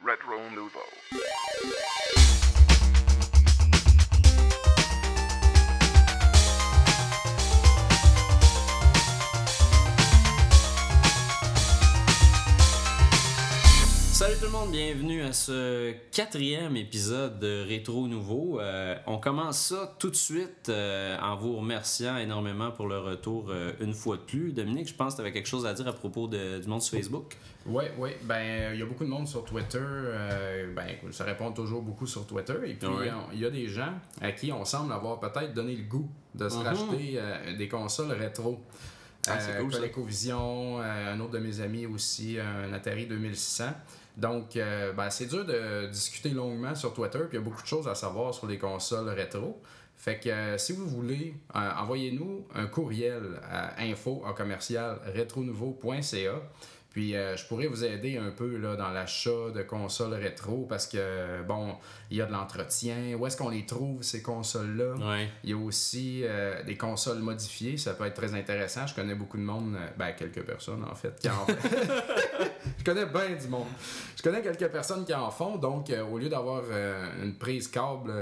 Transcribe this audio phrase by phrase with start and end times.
[0.00, 2.37] Retro Nouveau.
[14.28, 18.60] Salut tout le monde, bienvenue à ce quatrième épisode de Rétro Nouveau.
[18.60, 23.46] Euh, on commence ça tout de suite euh, en vous remerciant énormément pour le retour
[23.48, 24.52] euh, une fois de plus.
[24.52, 26.82] Dominique, je pense que tu avais quelque chose à dire à propos de- du monde
[26.82, 27.38] sur Facebook.
[27.64, 28.10] Oui, oui.
[28.24, 29.78] Ben, il y a beaucoup de monde sur Twitter.
[30.76, 32.56] ben, ça répond toujours beaucoup sur Twitter.
[32.66, 33.10] Et puis, Ouais.
[33.32, 36.50] il y a des gens à qui on semble avoir peut-être donné le goût de
[36.50, 36.62] se Mhm.
[36.64, 37.18] racheter
[37.56, 38.60] des consoles rétro.
[39.30, 39.70] Ah, c'est cool.
[39.70, 43.64] ColecoVision, euh, un autre de mes amis aussi, un Atari 2600.
[44.18, 47.62] Donc, euh, ben, c'est dur de discuter longuement sur Twitter, puis il y a beaucoup
[47.62, 49.62] de choses à savoir sur les consoles rétro.
[49.96, 54.98] Fait que euh, si vous voulez, euh, envoyez-nous un courriel à info en commercial.
[56.90, 60.86] Puis euh, je pourrais vous aider un peu là, dans l'achat de consoles rétro parce
[60.86, 61.74] que, bon,
[62.10, 63.14] il y a de l'entretien.
[63.18, 64.94] Où est-ce qu'on les trouve, ces consoles-là?
[64.94, 65.28] Ouais.
[65.44, 68.86] Il y a aussi euh, des consoles modifiées, ça peut être très intéressant.
[68.86, 71.46] Je connais beaucoup de monde, euh, ben quelques personnes en fait, qui en
[72.78, 73.66] Je connais bien du monde.
[74.16, 76.62] Je connais quelques personnes qui en font, donc euh, au lieu d'avoir
[77.22, 78.12] une prise câble,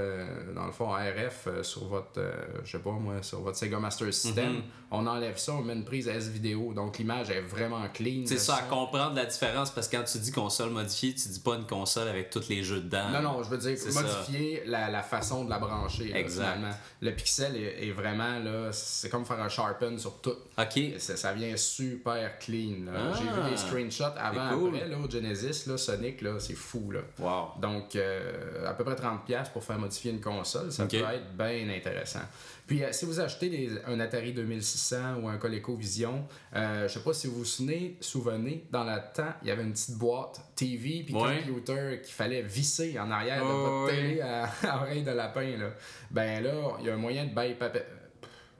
[0.55, 2.21] dans le fond RF, sur votre,
[2.63, 4.61] je sais pas moi, sur votre Sega Master System, Mhm.
[4.91, 8.23] on enlève ça, on met une prise S-Vidéo, donc l'image est vraiment clean.
[8.25, 11.39] C'est ça, à comprendre la différence parce que quand tu dis console modifiée, tu dis
[11.39, 13.09] pas une console avec tous les jeux dedans.
[13.09, 16.09] Non, non, je veux dire modifier la, la façon de la brancher.
[16.09, 16.43] là, Exact.
[16.53, 16.75] finalement.
[17.01, 20.35] Le pixel est, est vraiment là, c'est comme faire un sharpen sur tout.
[20.57, 20.79] Ok.
[20.97, 22.85] Ça, vient super clean.
[22.93, 23.13] Ah.
[23.17, 24.75] J'ai vu des screenshots avant, cool.
[24.75, 26.91] après, là, au Genesis, là, Sonic, là, c'est fou.
[26.91, 27.01] Là.
[27.19, 27.61] Wow.
[27.61, 30.91] Donc, euh, à peu près 30$ pour faire modifier une console, ça Ok.
[30.91, 32.21] peut être bien intéressant.
[32.67, 36.99] Puis, euh, si vous achetez des- un Atari 2600 ou un ColecoVision, euh, je sais
[36.99, 40.41] pas si vous vous souvenez, souvenez, dans le temps, il y avait une petite boîte
[40.55, 41.43] TV puis Ouais.
[41.45, 43.91] computer qu'il fallait visser en arrière de Oh, votre ouais.
[43.95, 45.57] télé à, à oreille de lapin.
[45.57, 45.69] Là.
[46.11, 46.51] Ben là,
[46.81, 47.83] il y a un moyen de bypasser.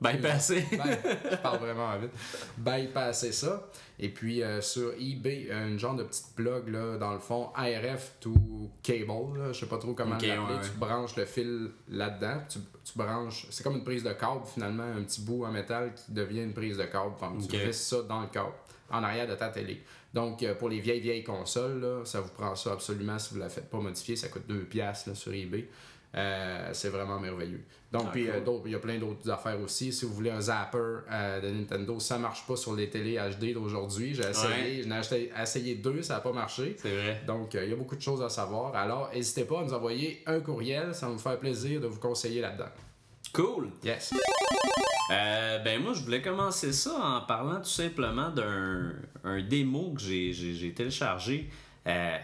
[0.00, 0.64] Bypassé.
[0.72, 0.96] Ben,
[1.30, 2.10] je parle vraiment vite.
[2.56, 3.68] Bypasser ça.
[3.98, 8.12] Et puis euh, sur eBay, un genre de petite plug là, dans le fond, ARF
[8.20, 8.32] to
[8.82, 10.38] cable, là, je sais pas trop comment Ok, l'appeler.
[10.38, 10.60] ouais.
[10.62, 14.84] Tu branches le fil là-dedans, tu, tu branches, c'est comme une prise de câble finalement,
[14.84, 17.12] un petit bout en métal qui devient une prise de câble.
[17.16, 17.62] Enfin, Tu Ok.
[17.66, 18.52] visses ça dans le câble,
[18.90, 19.82] en arrière de ta télé.
[20.14, 23.40] Donc euh, pour les vieilles vieilles consoles, là, ça vous prend ça absolument si vous
[23.40, 25.68] la faites pas modifier, ça coûte 2 piastres là, sur eBay.
[26.16, 27.62] Euh, c'est vraiment merveilleux.
[27.92, 28.34] Donc, Ah, puis, cool.
[28.34, 29.92] euh, il y a plein d'autres affaires aussi.
[29.92, 30.78] Si vous voulez un zapper
[31.10, 34.14] euh, de Nintendo, ça marche pas sur les télé HD d'aujourd'hui.
[34.14, 36.76] J'ai essayé, j'en ai acheté- essayé deux, ça n'a pas marché.
[36.80, 37.22] C'est vrai.
[37.26, 38.74] Donc, euh, il y a beaucoup de choses à savoir.
[38.74, 42.00] Alors, n'hésitez pas à nous envoyer un courriel, ça va nous faire plaisir de vous
[42.00, 42.70] conseiller là-dedans.
[43.34, 43.68] Cool.
[43.84, 44.12] Yes.
[45.12, 48.92] Euh, ben moi, je voulais commencer ça en parlant tout simplement d'un
[49.24, 51.48] un démo que j'ai- téléchargé.
[51.86, 52.16] Euh,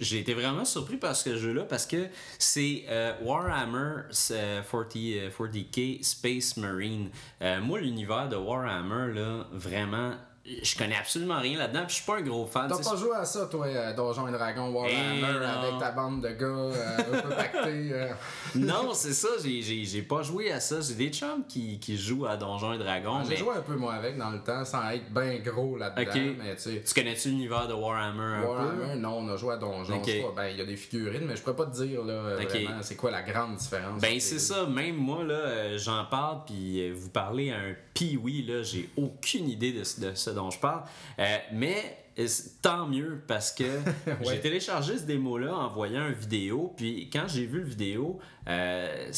[0.00, 2.08] j'ai été vraiment surpris par ce jeu-là parce que
[2.38, 7.10] c'est euh, Warhammer euh, 40, euh, 40k Space Marine.
[7.42, 10.12] Euh, moi, l'univers de Warhammer, là, vraiment,
[10.62, 11.80] je connais absolument rien là-dedans.
[11.86, 12.68] Puis je suis pas un gros fan.
[12.68, 16.22] T'as pas joué à ça, toi, euh, Donjons et Dragons, Warhammer, Eh avec ta bande
[16.22, 17.88] de gars euh, un peu pactés.
[17.92, 18.08] euh.
[18.54, 20.80] Non, c'est ça, j'ai- j'ai j'ai pas joué à ça.
[20.80, 23.22] J'ai des chums qui, qui jouent à Donjons et Dragons.
[23.24, 26.10] J'ai mais joué un peu, moi, avec, dans le temps, sans être bien gros là-dedans.
[26.38, 29.96] Mais tu connais-tu l'univers de Warhammer un Warhammer, non, on a joué à Donjon.
[29.96, 30.04] Ok.
[30.06, 32.02] je sais pas, Ben, il y a des figurines, mais je pourrais pas te dire
[32.04, 34.00] là, vraiment c'est quoi la grande différence.
[34.00, 37.74] Ben c'est ça, même moi là, euh, j'en parle puis euh, vous parlez à un
[37.94, 40.82] pee là, j'ai aucune idée de, de ce dont je parle.
[41.18, 42.26] Euh, mais euh,
[42.62, 43.64] tant mieux parce que
[44.22, 48.18] j'ai téléchargé ce démo là en voyant une vidéo puis quand j'ai vu le vidéo,
[48.48, 49.10] euh,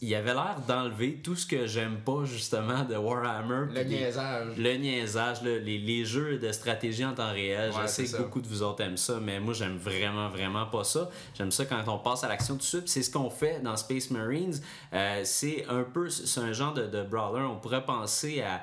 [0.00, 3.72] il avait l'air d'enlever tout ce que j'aime pas justement de Warhammer.
[3.72, 4.56] Le niaisage.
[4.56, 8.08] le niaisage, là, les, les jeux de stratégie en temps réel, Ouais, je sais que
[8.08, 8.18] ça.
[8.18, 11.10] beaucoup de vous autres aiment ça, mais moi j'aime vraiment, vraiment pas ça.
[11.36, 12.88] J'aime ça quand on passe à l'action tout de suite.
[12.88, 14.58] C'est ce qu'on fait dans Space Marines.
[14.94, 17.44] Euh, c'est un peu, c'est un genre de, de brawler.
[17.44, 18.62] On pourrait penser à,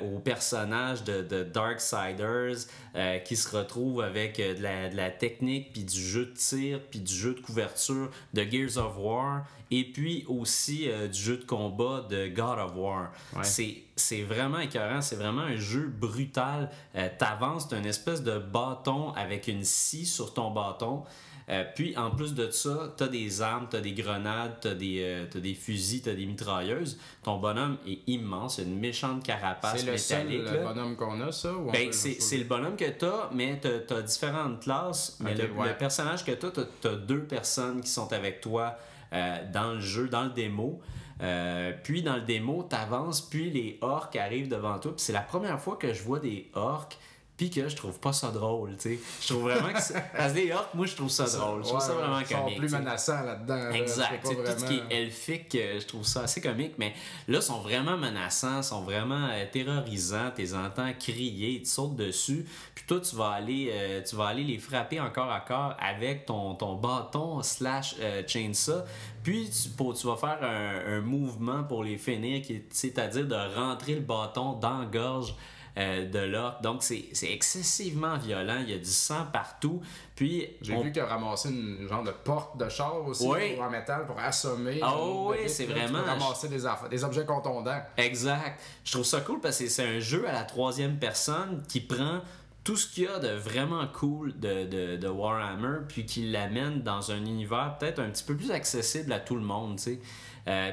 [0.00, 5.10] aux personnages de, de Darksiders euh, qui se retrouvent avec euh, de, la, de la
[5.10, 9.44] technique, puis du jeu de tir, puis du jeu de couverture de Gears of War,
[9.70, 13.12] et puis aussi euh, du jeu de combat de God of War.
[13.34, 13.44] Ouais.
[13.44, 16.70] C'est c'est vraiment écœurant, c'est vraiment un jeu brutal.
[16.94, 21.02] Euh, T'avances, t'as une espèce de bâton avec une scie sur ton bâton.
[21.48, 25.26] Euh, puis en plus de ça, t'as des armes, t'as des grenades, t'as des, euh,
[25.30, 26.98] t'as des fusils, t'as des mitrailleuses.
[27.22, 30.52] Ton bonhomme est immense, il a une méchante carapace C'est le seul métallique.
[30.52, 30.72] là.
[30.72, 31.54] bonhomme qu'on a, ça?
[31.54, 35.18] Ou Ben, c'est le c'est le bonhomme que t'as, mais t'as as différentes classes.
[35.20, 35.68] Mais le, ouais.
[35.68, 38.76] le personnage que t'as, t'as t'as deux personnes qui sont avec toi
[39.12, 40.80] euh, dans le jeu, dans le démo.
[41.22, 44.92] Euh, puis dans le démo, t'avances, puis les orques arrivent devant toi.
[44.94, 46.98] Puis c'est la première fois que je vois des orques
[47.36, 49.00] puis que je trouve pas ça drôle, tu sais.
[49.20, 51.92] Je trouve vraiment que que les orques, moi je trouve ça drôle, je trouve ça
[51.92, 52.58] vraiment ils sont comique.
[52.58, 53.56] plus menaçants là-dedans.
[53.56, 53.70] là.
[53.72, 54.24] Exact.
[54.24, 56.94] Tout ce qui est elfique, euh, je trouve ça assez comique, mais
[57.28, 60.30] là, ils sont vraiment menaçants, sont vraiment euh, terrorisants.
[60.34, 62.46] Tu les entends crier, ils te sautent dessus.
[62.74, 66.24] Puis toi, tu vas aller, euh, tu vas aller les frapper encore à corps avec
[66.24, 67.96] ton, ton bâton slash
[68.26, 68.82] chainsaw.
[69.22, 73.94] Puis tu, pour, tu vas faire un, un mouvement pour les finir, c'est-à-dire de rentrer
[73.94, 75.34] le bâton dans la gorge
[75.78, 76.62] euh, de l'orque.
[76.62, 78.58] Donc, c'est excessivement violent.
[78.62, 79.80] Il y a du sang partout.
[80.14, 83.60] Puis, J'ai on vu qu'il a ramassé une genre de porte de char aussi Oui.
[83.60, 84.80] en métal pour assommer.
[84.82, 87.80] Ah une oui, c'est vraiment- ramasser des, objets contondants.
[87.96, 88.60] Exact.
[88.84, 92.20] Je trouve ça cool parce que c'est un jeu à la troisième personne qui prend
[92.64, 96.82] tout ce qu'il y a de vraiment cool de, de, de Warhammer, puis qui l'amène
[96.82, 99.76] dans un univers peut-être un petit peu plus accessible à tout le monde.
[99.76, 100.00] tu sais.
[100.48, 100.70] Euh,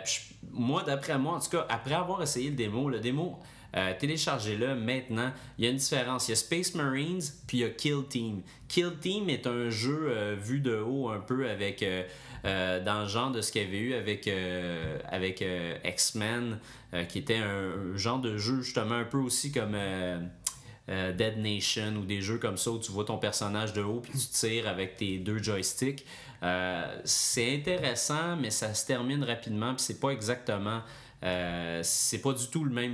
[0.51, 3.37] moi, d'après moi, en tout cas, après avoir essayé le démo, le démo,
[3.75, 5.31] euh, téléchargez-le maintenant.
[5.57, 6.27] Il y a une différence.
[6.27, 8.41] Il y a Space Marines, puis il y a Kill Team.
[8.67, 11.83] Kill Team est un jeu euh, vu de haut un peu avec.
[11.83, 12.03] euh,
[12.45, 14.29] dans le genre de ce qu'il y avait eu avec,
[15.07, 15.45] avec
[15.85, 16.59] X-Men,
[17.07, 19.77] qui était un, genre de jeu justement un peu aussi comme
[20.89, 24.11] Dead Nation ou des jeux comme ça où tu vois ton personnage de haut puis
[24.11, 26.05] tu tires avec tes deux joysticks.
[27.05, 30.81] C'est intéressant, mais ça se termine rapidement puis c'est pas exactement.
[31.23, 32.93] Euh, c'est pas du tout le même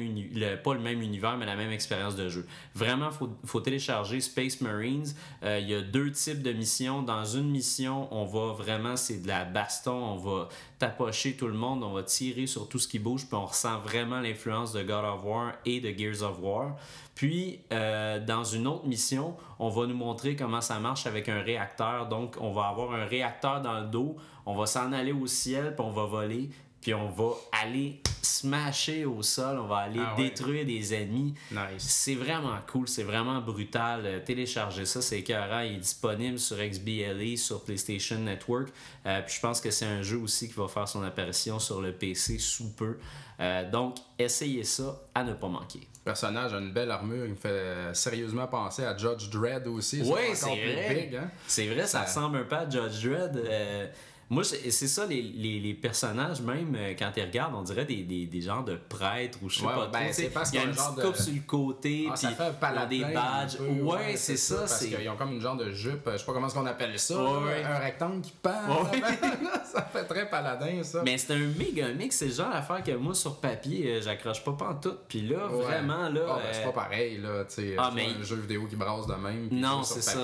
[0.63, 2.45] pas le même univers mais la même expérience de jeu.
[2.75, 5.07] Vraiment faut, faut télécharger Space Marines.
[5.43, 7.01] Euh, Il y a deux types de missions.
[7.01, 11.53] Dans une mission, on va vraiment c'est de la baston, on va tapocher tout le
[11.53, 14.83] monde, on va tirer sur tout ce qui bouge puis on ressent vraiment l'influence de
[14.83, 16.75] God of War et de Gears of War.
[17.19, 21.41] Puis, euh, dans une autre mission, on va nous montrer comment ça marche avec un
[21.41, 22.07] réacteur.
[22.07, 24.15] Donc, on va avoir un réacteur dans le dos,
[24.45, 26.49] on va s'en aller au ciel, puis on va voler,
[26.89, 30.23] puis on va aller smasher au sol, on va aller Ah ouais.
[30.29, 31.35] détruire des ennemis.
[31.51, 31.59] Nice.
[31.77, 34.23] C'est vraiment cool, c'est vraiment brutal.
[34.25, 35.59] Téléchargez ça, c'est écœurant.
[35.59, 38.69] Il est disponible sur XBLA, sur PlayStation Network.
[39.05, 41.79] Euh, puis je pense que c'est un jeu aussi qui va faire son apparition sur
[41.79, 42.97] le PC sous peu.
[43.39, 45.79] Euh, donc, essayez ça à ne pas manquer.
[45.81, 47.25] Le personnage a une belle armure.
[47.25, 50.01] Il me fait sérieusement penser à Judge Dredd aussi.
[50.01, 51.11] Ouais, encore c'est vrai.
[51.15, 51.29] hein?
[51.47, 53.37] C'est vrai, ça, Ça- ressemble un peu à Judge Dredd.
[53.37, 53.87] Euh,
[54.29, 58.03] moi, c'est ça, les, les, les personnages, même euh, quand ils regardent, on dirait des,
[58.03, 60.59] des, des genres de prêtres ou je sais Ouais, pas ben, trop, parce Il y
[60.59, 62.87] a une petite genre de- coupe sur le côté, Ah, puis ça ils ont paladin.
[63.07, 63.57] des badges.
[63.57, 64.57] peu, ouais, c'est ça.
[64.59, 66.65] Parce c'est qu'ils ont comme une genre de jupe, je sais pas comment est-ce qu'on
[66.67, 68.51] appelle ça, Ouais, un rectangle qui pend.
[68.83, 69.01] Ouais.
[69.73, 71.01] ça fait très paladin, ça.
[71.03, 74.43] Mais c'est un méga mix, c'est le genre d'affaire que moi sur papier, euh, j'accroche
[74.43, 74.99] pas pantoute.
[75.07, 76.21] Puis là, vraiment, là.
[76.29, 77.75] Ah, ben, c'est euh, pas pareil, là, tu sais.
[77.79, 79.47] Ah, mais- un jeu vidéo qui brasse de même.
[79.51, 80.19] Non, c'est ça.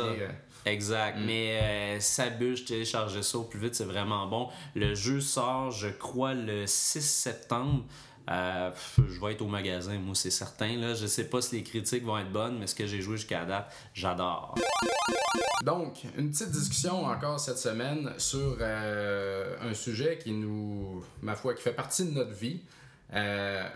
[0.66, 1.18] Euh, Exact.
[1.20, 4.50] Mais euh, ça bûche, téléchargez ça au plus vite, c'est vraiment bon.
[4.76, 7.84] Le jeu sort, je crois, le 6 septembre.
[8.30, 10.78] Euh, je vais être au magasin, moi, c'est certain.
[10.78, 10.94] Là.
[10.94, 13.46] Je sais pas si les critiques vont être bonnes, mais ce que j'ai joué jusqu'à
[13.46, 14.56] date, j'adore.
[15.64, 21.54] Donc, une petite discussion encore cette semaine sur euh, un sujet qui nous, ma foi,
[21.54, 22.62] qui fait partie de notre vie.
[23.14, 23.68] Euh,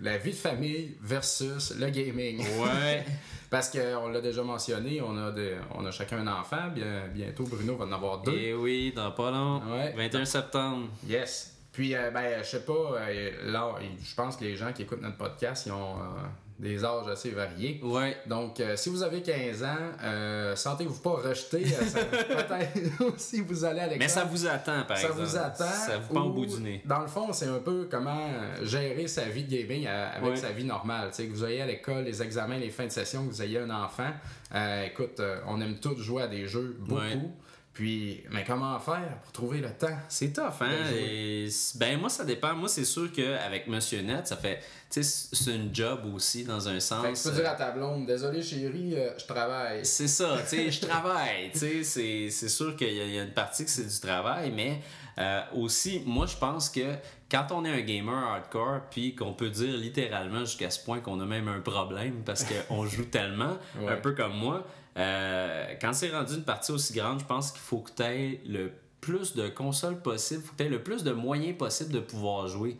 [0.00, 2.38] la vie de famille versus le gaming.
[2.58, 3.04] Ouais.
[3.50, 6.68] Parce qu'on l'a déjà mentionné, on a, des- on a chacun un enfant.
[6.74, 8.32] Bien, bientôt, Bruno va en avoir deux.
[8.32, 9.60] Et oui, dans pas long.
[9.70, 9.92] Ouais.
[9.94, 10.88] 21 septembre.
[11.06, 11.54] Yes.
[11.70, 15.02] Puis, euh, ben, je sais pas, euh, là, je pense que les gens qui écoutent
[15.02, 16.04] notre podcast, ils ont euh,
[16.62, 17.80] des âges assez variés.
[17.82, 18.16] Ouais.
[18.26, 21.64] Donc, euh, si vous avez 15 ans, euh, sentez-vous pas rejeté.
[21.66, 22.72] euh, ça- Peut-être
[23.18, 23.98] si vous allez à l'école.
[23.98, 25.22] Mais ça vous attend, par ça exemple.
[25.24, 25.64] vous attend.
[25.64, 26.80] Ça vous prend au ou- bout du nez.
[26.84, 28.28] Dans le fond, c'est un peu comment
[28.62, 30.36] gérer sa vie de gaming avec Ouais.
[30.36, 31.10] sa vie normale.
[31.10, 33.70] Que vous ayez à l'école, les examens, les fins de session, que vous ayez un
[33.70, 34.10] enfant.
[34.86, 37.00] Écoute, on aime tous jouer à des jeux, beaucoup.
[37.00, 37.18] Ouais.
[37.74, 39.96] Puis, mais comment faire pour trouver le temps?
[40.08, 40.90] C'est tough, hein?
[40.94, 42.54] Et ben, moi, ça dépend.
[42.54, 44.60] Moi, c'est sûr qu'avec Monsieur Net, ça fait.
[44.90, 47.02] Tu sais, c'est une job aussi, dans un sens.
[47.06, 49.86] Fait que tu peux dire à ta blonde, désolé chérie, euh, je travaille.
[49.86, 53.18] C'est ça, tu sais, je travaille, tu sais, c'est- sûr qu'il y, a- il y
[53.18, 54.80] a une partie que c'est du travail, mais
[55.18, 56.94] euh, aussi, moi, je pense que
[57.30, 61.18] quand on est un gamer hardcore, puis qu'on peut dire littéralement jusqu'à ce point qu'on
[61.20, 63.92] a même un problème parce qu'on joue tellement, Ouais.
[63.92, 67.60] un peu comme moi, euh, quand c'est rendu une partie aussi grande, je pense qu'il
[67.60, 71.02] faut que tu aies le plus de consoles possible, faut que tu aies le plus
[71.02, 72.76] de moyens possible de pouvoir jouer.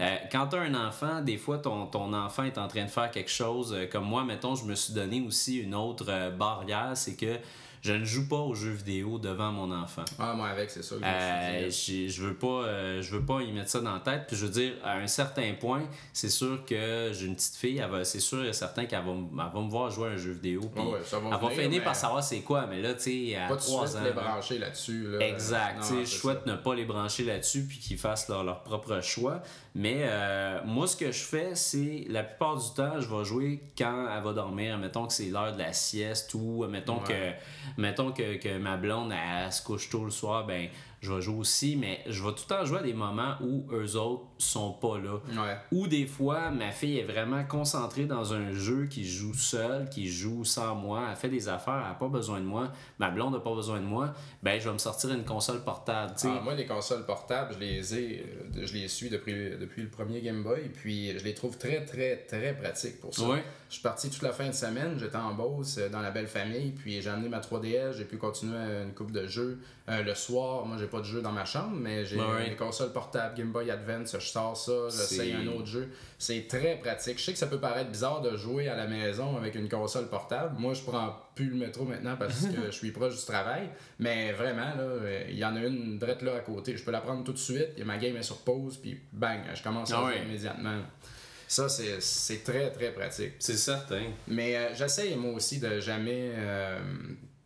[0.00, 2.90] Euh, quand tu as un enfant, des fois, ton, ton enfant est en train de
[2.90, 3.72] faire quelque chose.
[3.72, 7.38] euh, comme moi, mettons, je me suis donné aussi une autre barrière, c'est que
[7.82, 10.04] je ne joue pas aux jeux vidéo devant mon enfant.
[10.18, 13.24] Ah, moi, avec, c'est que je me Euh, j'ai- je veux pas euh, je veux
[13.24, 15.82] pas y mettre ça dans la tête puis je veux dire à un certain point
[16.12, 19.10] c'est sûr que j'ai une petite fille elle va c'est sûr et certain qu'elle va,
[19.12, 21.50] elle va me voir jouer à un jeu vidéo puis Ouais, ça va elle va
[21.50, 23.98] finir mais par savoir c'est quoi mais là tu sais à Pas de 3 suite
[24.00, 25.06] ans les brancher là-dessus.
[25.08, 25.26] Là.
[25.26, 25.78] Exact.
[25.90, 26.50] Non, je souhaite ça.
[26.52, 29.42] ne pas les brancher là-dessus puis qu'ils fassent leur, leur propre choix.
[29.74, 33.62] Mais euh, moi, ce que je fais, c'est la plupart du temps, je vais jouer
[33.76, 34.76] quand elle va dormir.
[34.76, 37.36] Mettons que c'est l'heure de la sieste ou mettons Ouais.
[37.76, 40.68] que mettons que, que ma blonde elle, se couche tôt le soir, ben
[41.02, 41.76] je vais jouer aussi.
[41.76, 44.98] Mais je vais tout le temps jouer à des moments où eux autres sont pas
[44.98, 45.14] là.
[45.28, 45.56] Ouais.
[45.72, 50.08] Ou des fois, ma fille est vraiment concentrée dans un jeu qui joue seule, qui
[50.08, 53.34] joue sans moi, elle fait des affaires, elle n'a pas besoin de moi, ma blonde
[53.34, 56.14] n'a pas besoin de moi, ben je vais me sortir une console portable.
[56.24, 59.88] Ah, moi, les consoles portables, je les ai, euh, je les suis depuis, depuis le
[59.88, 63.28] premier Game Boy, puis je les trouve très, très, très pratiques pour ça.
[63.28, 63.42] Ouais.
[63.72, 66.26] Je suis parti toute la fin de semaine, j'étais en Beauce, euh, dans la belle
[66.26, 69.60] famille, puis j'ai amené ma 3DS, j'ai pu continuer une coupe de jeux.
[69.88, 72.50] Euh, le soir, moi, j'ai pas de jeu dans ma chambre, mais j'ai Ouais.
[72.50, 75.88] les consoles portables Game Boy Advance, je sors ça, j'essaye un autre jeu.
[76.18, 77.18] C'est très pratique.
[77.18, 80.06] Je sais que ça peut paraître bizarre de jouer à la maison avec une console
[80.08, 80.54] portable.
[80.58, 84.32] Moi, je prends plus le métro maintenant parce que je suis proche du travail, mais
[84.32, 86.76] vraiment, là, il y en a une drette là à côté.
[86.76, 89.40] Je peux la prendre tout de suite, et ma game est sur pause, puis bang,
[89.54, 90.80] je commence à Ah jouer immédiatement.
[91.52, 93.32] Ça, c'est très, très pratique.
[93.38, 94.04] C'est certain.
[94.26, 96.30] Mais euh, j'essaye moi aussi de jamais.
[96.34, 96.78] euh,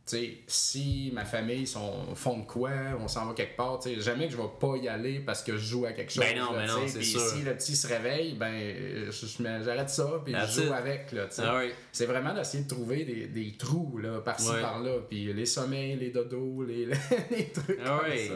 [0.08, 2.70] tu sais, si ma famille sont, font de quoi,
[3.00, 5.42] on s'en va quelque part, tu sais, jamais que je vais pas y aller parce
[5.42, 6.22] que je joue à quelque chose.
[6.22, 7.20] Ben non, là, ben non, c'est sûr.
[7.20, 8.54] si le petit se réveille, ben
[9.64, 10.72] j'arrête ça, puis That's je joue it.
[10.72, 11.42] avec, là, tu sais.
[11.44, 11.72] Ah oui.
[11.90, 14.60] C'est vraiment d'essayer de trouver des, des trous, là, par-ci, Ouais.
[14.60, 16.86] par-là, puis les sommeils, les dodos, les,
[17.32, 18.28] les trucs Ah comme oui.
[18.28, 18.34] ça.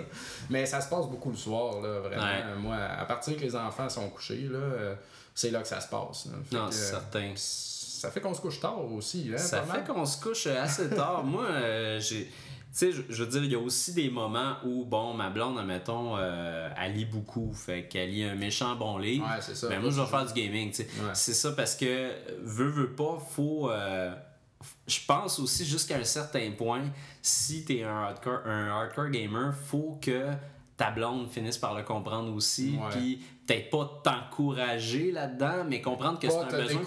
[0.50, 2.25] Mais ça se passe beaucoup le soir, là, vraiment.
[2.25, 2.59] Ouais.
[2.59, 4.95] Moi, à partir que les enfants sont couchés, là, euh,
[5.35, 6.29] c'est là que ça se passe.
[6.45, 7.33] Fait Non, c'est euh, certain.
[7.37, 11.25] ça fait qu'on se couche tard aussi, hein, Ça fait qu'on se couche assez tard.
[11.25, 12.25] Moi, euh, j'ai.
[12.73, 15.59] Tu sais, je, veux dire, il y a aussi des moments où, bon, ma blonde,
[15.59, 17.53] admettons, euh, elle lit beaucoup.
[17.53, 19.25] Fait qu'elle lit un méchant bon livre.
[19.25, 19.69] Ouais, c'est ça.
[19.69, 20.83] Ben, moi, je vais faire du gaming, tu sais.
[20.85, 21.11] Ouais.
[21.15, 22.13] C'est ça parce que,
[22.45, 23.69] veut, veut pas, faut.
[23.71, 24.15] euh,
[24.87, 26.85] je pense aussi jusqu'à un certain point,
[27.23, 30.27] si t'es un hardcore, un hardcore gamer, faut que
[30.81, 32.79] ta blonde finisse par le comprendre aussi.
[32.91, 36.81] Puis peut-être pas t'encourager là-dedans, mais comprendre que c'est un besoin.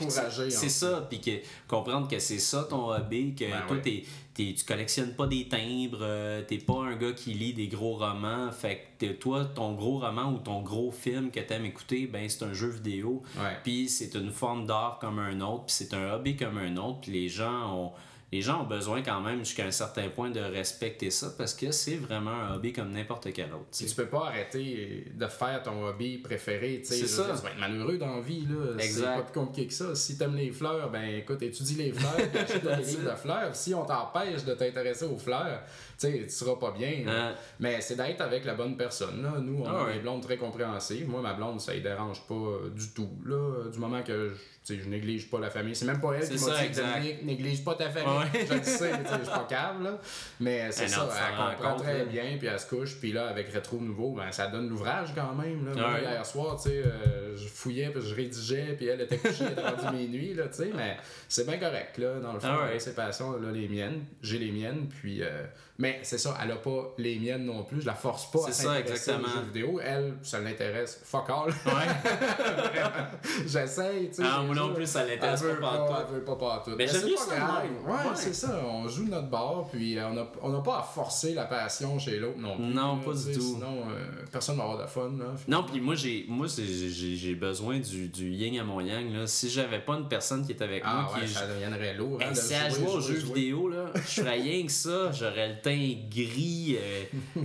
[0.49, 1.31] c'est- ça, puis que
[1.67, 3.81] comprendre que c'est ça ton hobby, que Ben toi, ouais.
[3.83, 7.67] t'es- t'es- tu collectionnes pas des timbres, euh, t'es pas un gars qui lit des
[7.67, 8.51] gros romans.
[8.51, 12.43] Fait que toi, ton gros roman ou ton gros film que t'aimes écouter, ben c'est
[12.45, 13.21] un jeu vidéo.
[13.63, 17.01] Puis c'est une forme d'art comme un autre, puis c'est un hobby comme un autre,
[17.01, 17.91] puis les gens ont
[18.33, 21.71] les gens ont besoin quand même jusqu'à un certain point de respecter ça parce que
[21.71, 23.65] c'est vraiment un hobby comme n'importe quel autre.
[23.71, 27.25] tu peux pas arrêter de faire ton hobby préféré, tu sais, C'est ça.
[27.25, 28.73] dire, tu vas être malheureux dans la vie, là.
[28.79, 29.93] C'est pas plus compliqué que ça.
[29.93, 33.55] Si t'aimes les fleurs, ben écoute, étudie les fleurs, achète des livres de fleurs.
[33.55, 35.61] Si on t'empêche de t'intéresser aux fleurs,
[35.99, 37.03] tu seras pas bien.
[37.07, 37.35] Hein?
[37.59, 39.33] Mais c'est d'être avec la bonne personne, là.
[39.39, 39.93] Nous, on Ah a ouais.
[39.93, 41.07] des blondes très compréhensives.
[41.07, 43.69] Moi, ma blonde, ça ne dérange pas euh, du tout, là.
[43.71, 44.39] Du moment que je, tu
[44.75, 45.75] sais, je néglige pas la famille.
[45.75, 48.17] C'est même pas elle qui m'a dit, néglige pas ta famille.
[48.17, 48.22] Ouais.
[48.33, 48.89] Je le sais, tu sais,
[49.19, 49.97] je suis pas cave, là.
[50.39, 52.05] Mais c'est Eh ça, elle comprend très là.
[52.05, 52.95] bien, puis elle se couche.
[52.99, 55.65] Puis là, avec Rétro Nouveau, ben, ça donne l'ouvrage quand même.
[55.65, 55.73] Là.
[55.89, 59.45] Moi, hier soir, tu sais, euh, je fouillais, puis je rédigeais, puis elle était couchée,
[59.45, 60.71] elle était minuit, là, tu sais.
[60.75, 62.47] Mais c'est bien correct, là, dans le fond.
[62.49, 62.67] Ah ouais.
[62.71, 64.05] elle a ses passions, là, les miennes.
[64.21, 65.21] J'ai les miennes, puis...
[65.23, 65.45] euh,
[65.79, 67.81] mais c'est ça, elle a pas les miennes non plus.
[67.81, 69.79] Je la force pas à s'intéresser aux jeux vidéo.
[69.83, 71.47] Elle, ça l'intéresse fuck all.
[71.49, 72.11] Ouais.
[73.47, 74.23] J'essaye, tu sais.
[74.23, 76.05] Ah, moi non plus, ça l'intéresse Elle veut pas pantoute.
[76.09, 76.71] Elle veut pas partout.
[76.77, 77.63] Mais j'aime c'est pas grave.
[77.87, 78.19] Ouais, Ouais.
[78.23, 78.61] c'est ça.
[78.65, 81.97] On joue notre bord, puis euh, on n'a on a pas à forcer la passion
[81.99, 82.65] chez l'autre non plus.
[82.65, 83.41] Non, pas du tout.
[83.41, 85.11] Sinon, euh, personne va avoir de fun.
[85.19, 89.11] Là, Non, puis moi, j'ai moi c'est- j'ai besoin du, du yin à mon yang.
[89.13, 89.27] Là.
[89.27, 92.19] Si j'avais pas une personne qui est avec Ah moi, ouais, qui ça deviendrait lourd.
[92.23, 95.11] hein, si elle jouer, jouait aux jeux vidéo, là, je ferais rien que ça.
[95.11, 96.77] J'aurais le teint gris.
[96.79, 97.03] euh,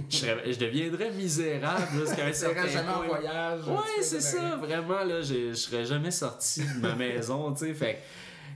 [0.09, 3.61] je, serais- je deviendrais misérable jusqu'à un serais certain jamais en voyage.
[3.69, 7.75] Ouais, c'est ça, vraiment, là, je, je serais jamais sorti de ma maison, tu sais,
[7.75, 7.99] fait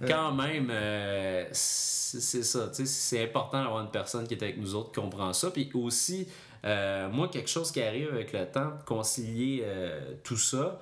[0.07, 4.59] quand même, euh, c'est ça, tu sais, c'est important d'avoir une personne qui est avec
[4.59, 6.29] nous autres, qui comprend ça, puis aussi,
[6.65, 10.81] euh, moi, quelque chose qui arrive avec le temps, concilier euh, tout ça,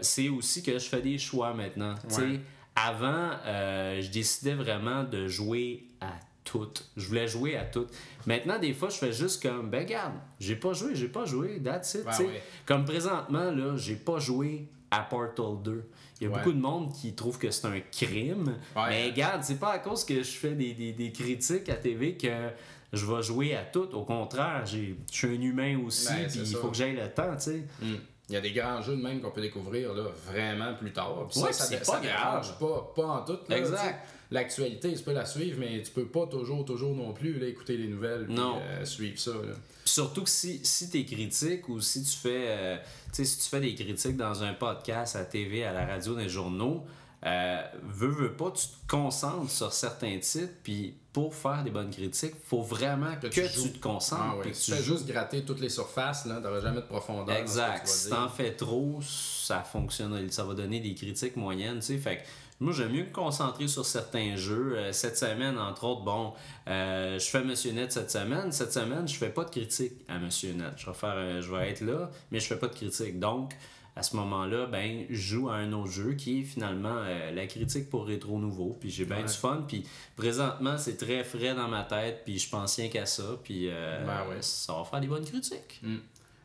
[0.00, 2.40] c'est aussi que je fais des choix maintenant, tu sais, Ouais.
[2.76, 6.12] avant, je décidais vraiment de jouer à
[6.44, 6.88] toutes.
[6.96, 7.90] Je voulais jouer à toutes.
[8.26, 11.60] Maintenant, des fois, je fais juste comme, ben regarde, j'ai pas joué, j'ai pas joué,
[11.60, 12.04] that's it.
[12.04, 12.26] Ben oui.
[12.64, 15.84] Comme présentement, là, j'ai pas joué à Portal 2.
[16.20, 16.38] Il y a Ouais.
[16.38, 18.56] beaucoup de monde qui trouve que c'est un crime.
[18.74, 18.82] Ouais.
[18.88, 22.16] Mais regarde, c'est pas à cause que je fais des, des, des critiques à TV
[22.16, 22.50] que
[22.92, 23.88] je vais jouer à tout.
[23.94, 27.34] Au contraire, je suis un humain aussi, Ben, puis il faut que j'aille le temps,
[27.36, 27.64] tu sais.
[27.82, 27.96] Hmm.
[28.28, 31.28] Il y a des grands jeux de même qu'on peut découvrir là, vraiment plus tard.
[31.30, 32.58] Puis Ouais, ça, ça, puis c'est ça pas grave.
[32.58, 33.38] pas, pas en tout.
[33.48, 34.00] là, Exact.
[34.30, 37.76] L'actualité, tu peux la suivre, mais tu peux pas toujours, toujours non plus là, écouter
[37.76, 38.58] les nouvelles puis Non.
[38.60, 39.32] euh, suivre ça.
[39.32, 39.54] là.
[39.84, 42.76] Surtout que si, si tu es critique ou si tu fais euh,
[43.12, 46.14] tu si tu fais des critiques dans un podcast, à la TV, à la radio,
[46.14, 46.84] dans les journaux,
[47.24, 51.90] euh, veux, veux pas, tu te concentres sur certains titres, puis pour faire des bonnes
[51.90, 54.36] critiques, faut vraiment que, tu tu, te concentres.
[54.40, 54.96] Ah que tu tu fais joues.
[54.96, 57.34] juste gratter toutes les surfaces, là, t'auras jamais de profondeur.
[57.36, 57.86] Exact.
[57.86, 61.98] tu Si t'en fais trop, ça fonctionne, ça va donner des critiques moyennes, tu sais.
[61.98, 62.22] Fait que
[62.60, 64.74] moi, j'aime mieux me concentrer sur certains jeux.
[64.76, 66.32] Euh, cette semaine, entre autres, bon,
[66.68, 68.50] euh, je fais Monsieur Net cette semaine.
[68.52, 70.72] Cette semaine, je fais pas de critique à Monsieur Net.
[70.76, 73.18] Je vais, faire, euh, je vais être là, mais je fais pas de critique.
[73.18, 73.52] Donc,
[73.98, 77.46] à ce moment-là, ben, je joue à un autre jeu qui est finalement euh, la
[77.46, 78.76] critique pour Rétro Nouveau.
[78.78, 79.22] Puis j'ai bien Ouais.
[79.24, 79.64] du fun.
[79.66, 79.86] Puis
[80.16, 82.22] présentement, c'est très frais dans ma tête.
[82.24, 83.22] Puis je pense rien qu'à ça.
[83.42, 84.42] Puis euh, Ben ouais.
[84.42, 85.80] ça va faire des bonnes critiques.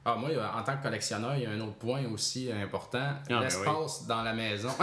[0.06, 3.42] Ah, moi, en tant que collectionneur, il y a un autre point aussi important ben
[3.42, 4.70] l'espace dans la maison.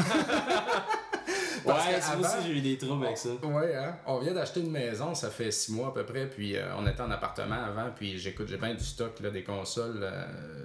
[1.65, 3.29] Ouais, que aussi j'ai eu des troubles avec ça.
[3.43, 3.97] Ouais, hein?
[4.07, 6.87] On vient d'acheter une maison, ça fait six mois à peu près, puis euh, on
[6.87, 10.00] était en appartement avant, puis j'écoute, j'ai bien du stock là, des consoles.
[10.03, 10.25] euh,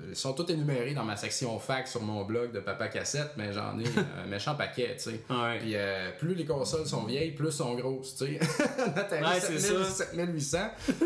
[0.09, 3.51] ils sont tous énumérés dans ma section fac sur mon blog de Papa Cassette, mais
[3.51, 3.85] j'en ai
[4.23, 5.21] un méchant paquet, tu sais.
[5.29, 5.57] Ouais.
[5.59, 8.39] Puis euh, plus les consoles sont vieilles, plus sont grosses, tu sais.
[9.23, 10.05] Ouais, c'est 7000, ça.
[10.05, 10.57] 7800,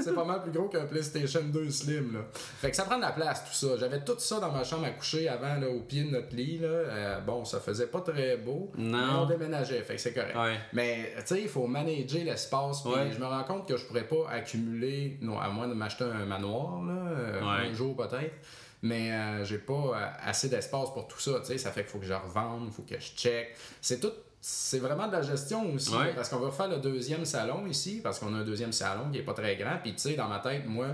[0.03, 2.19] c'est pas mal plus gros qu'un PlayStation 2 Slim, là.
[2.33, 3.77] Fait que ça prend de la place, tout ça.
[3.79, 6.57] J'avais tout ça dans ma chambre à coucher avant, là, au pied de notre lit,
[6.59, 6.67] là.
[6.67, 8.97] Euh, bon, ça faisait pas très beau, Non.
[8.97, 10.35] mais on déménageait, fait que c'est correct.
[10.35, 10.57] Ouais.
[10.73, 12.83] Mais tu sais, il faut manager l'espace.
[12.85, 13.11] Ouais.
[13.11, 16.25] Je me rends compte que je pourrais pas accumuler, non, à moins de m'acheter un
[16.25, 17.67] manoir, là, euh, Ouais.
[17.69, 18.35] un jour peut-être.
[18.83, 21.39] Mais euh, j'ai pas euh, assez d'espace pour tout ça.
[21.39, 21.57] tu sais.
[21.57, 23.55] Ça fait qu'il faut que je revende, il faut que je check.
[23.81, 24.11] C'est tout.
[24.39, 25.93] C'est vraiment de la gestion aussi.
[25.95, 26.13] Ouais.
[26.15, 29.17] parce qu'on va refaire le deuxième salon ici, parce qu'on a un deuxième salon qui
[29.17, 29.77] est pas très grand.
[29.81, 30.87] Puis tu sais, dans ma tête, moi,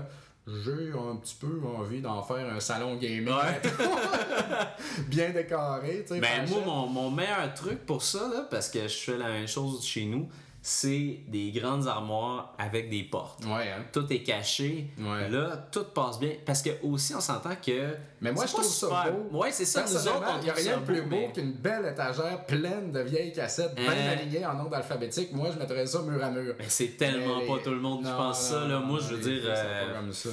[0.46, 3.62] j'ai un petit peu envie d'en faire un salon gaming Ouais.
[5.08, 6.04] bien décoré.
[6.06, 9.16] tu sais, Ben, moi, mon, mon meilleur truc pour ça, là, parce que je fais
[9.16, 10.28] la même chose chez nous,
[10.66, 13.44] c'est des grandes armoires avec des portes.
[13.44, 13.84] Ouais, hein.
[13.92, 14.86] Tout est caché.
[14.98, 15.28] Ouais.
[15.28, 16.30] Là, tout passe bien.
[16.46, 17.94] Parce que aussi, on s'entend que.
[18.22, 19.40] Mais moi, je trouve ça beau.
[19.40, 19.82] Ouais, c'est ça.
[19.82, 22.46] Nous autres, Personnellement, on il n'y a rien de plus beau, mais- qu'une belle étagère
[22.46, 24.12] pleine de vieilles cassettes bien Hein?
[24.18, 25.34] alignées en ordre alphabétique.
[25.34, 26.54] Moi, je mettrais ça mur à mur.
[26.58, 28.66] Mais c'est tellement Mais- pas tout le monde qui pense non, ça.
[28.66, 28.78] Là.
[28.80, 30.28] non, Moi, non, je veux dire, euh, pas comme ça.
[30.30, 30.32] euh,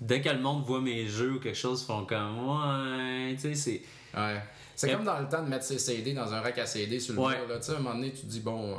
[0.00, 3.40] dès que le monde voit mes jeux ou quelque chose, ils font comme, ouais, tu
[3.42, 3.82] sais, c'est.
[4.20, 4.42] Ouais.
[4.74, 7.14] C'est comme dans le temps de mettre ses CD dans un rack à CD sur
[7.14, 7.28] le mur.
[7.48, 7.58] là.
[7.58, 8.76] Tu sais, à un moment donné, tu te dis, bon,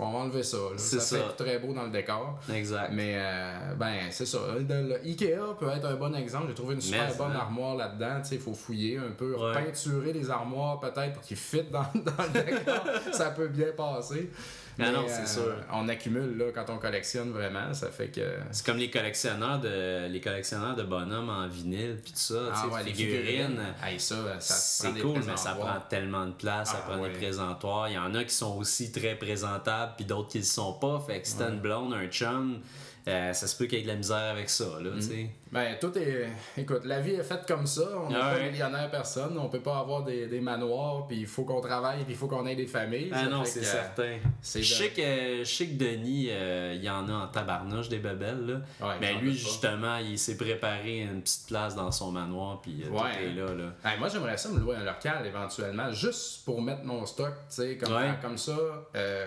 [0.00, 0.56] euh, faut enlever ça.
[0.56, 0.62] là.
[0.76, 1.18] C'est ça.
[1.18, 1.24] ça.
[1.36, 2.38] fait très beau dans le décor.
[2.52, 2.90] Exact.
[2.92, 4.38] Mais, euh, ben, c'est ça.
[4.56, 6.46] Le- le Ikea peut être un bon exemple.
[6.48, 7.40] J'ai trouvé une super Mais, bonne hein.
[7.40, 8.20] armoire là-dedans.
[8.22, 9.52] Tu sais, il faut fouiller un peu, Ouais.
[9.52, 12.84] peinturer les armoires peut-être pour qu'ils fitent dans, dans le décor.
[13.12, 14.30] ça peut bien passer.
[14.78, 15.54] Ah non, Mais, c'est euh, sûr.
[15.72, 17.72] On accumule là, quand on collectionne vraiment.
[17.74, 18.20] Ça fait que.
[18.50, 22.68] C'est comme les collectionneurs de les collectionneurs de bonhommes en vinyle puis tout ça, Ah
[22.68, 23.60] ouais, les figurines.
[23.82, 27.10] Hey, ça, ça C'est cool, mais ça prend tellement de place, ça Ah, prend ouais.
[27.10, 27.88] des présentoirs.
[27.88, 31.02] Il y en a qui sont aussi très présentables, puis d'autres qui le sont pas.
[31.06, 32.60] Fait que si t'as une blonde, un chum,
[33.08, 34.96] euh, ça se peut qu'il y ait de la misère avec ça, là, Mm.
[34.96, 35.26] tu sais.
[35.50, 36.28] Ben, tout est.
[36.56, 37.82] Écoute, la vie est faite comme ça.
[38.02, 38.50] On n'est Ah pas ouais.
[38.50, 39.36] millionnaire personne.
[39.36, 42.26] On peut pas avoir des, des manoirs, puis il faut qu'on travaille, puis il faut
[42.26, 43.10] qu'on ait des familles.
[43.12, 44.16] Ah non, c'est certain.
[44.40, 47.90] c'est Je sais que, je sais que Denis, euh, il y en a en tabarnouche
[47.90, 48.86] des bebelles, là.
[48.88, 49.36] Ouais, mais lui, pas.
[49.36, 53.10] justement, il s'est préparé une petite place dans son manoir, puis euh, Ouais.
[53.12, 53.74] tout est là, là.
[53.90, 57.56] Hey, moi, j'aimerais ça me louer un local éventuellement, juste pour mettre mon stock, tu
[57.56, 58.56] sais, comme, comme ça.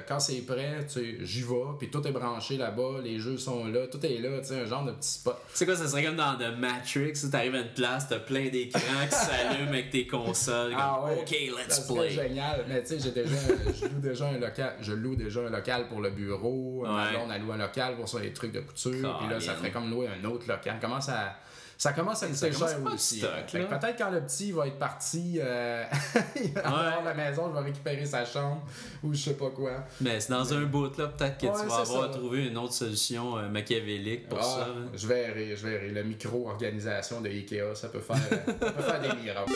[0.07, 0.87] quand c'est prêt,
[1.21, 4.47] j'y vais, puis tout est branché là-bas, les jeux sont là, tout est là, tu
[4.47, 5.37] sais, un genre de petit spot.
[5.53, 8.81] C'est quoi, ça serait comme dans The Matrix, t'arrives à une place, t'as plein d'écrans
[9.09, 10.73] qui s'allument avec tes consoles.
[10.77, 11.21] Ah comme, ouais.
[11.21, 12.09] OK, let's play.
[12.09, 12.65] génial.
[12.67, 13.35] Mais tu sais, j'ai déjà,
[13.73, 16.83] je loue déjà un local, je loue déjà un local pour le bureau.
[16.83, 17.11] Ouais.
[17.11, 19.17] blonde, elle loue un local pour ça, les trucs de couture.
[19.19, 20.77] Puis là, ça ferait comme louer un autre local.
[20.81, 21.37] Comment ça.
[21.77, 23.19] Ça commence à pas de aussi.
[23.19, 23.77] stock, Fait que là.
[23.79, 25.83] Peut-être quand le petit va être parti euh,
[26.41, 28.61] il va avoir la maison, je vais récupérer sa chambre
[29.03, 29.83] ou je sais pas quoi.
[29.99, 32.17] Mais c'est dans un bout, là, peut-être que Ouais, tu vas avoir ça.
[32.17, 34.67] trouvé une autre solution euh, machiavélique pour Ah, ça.
[34.95, 35.89] je verrai, je verrai.
[35.91, 39.51] La micro-organisation de Ikea, ça peut faire, ça peut faire des miracles.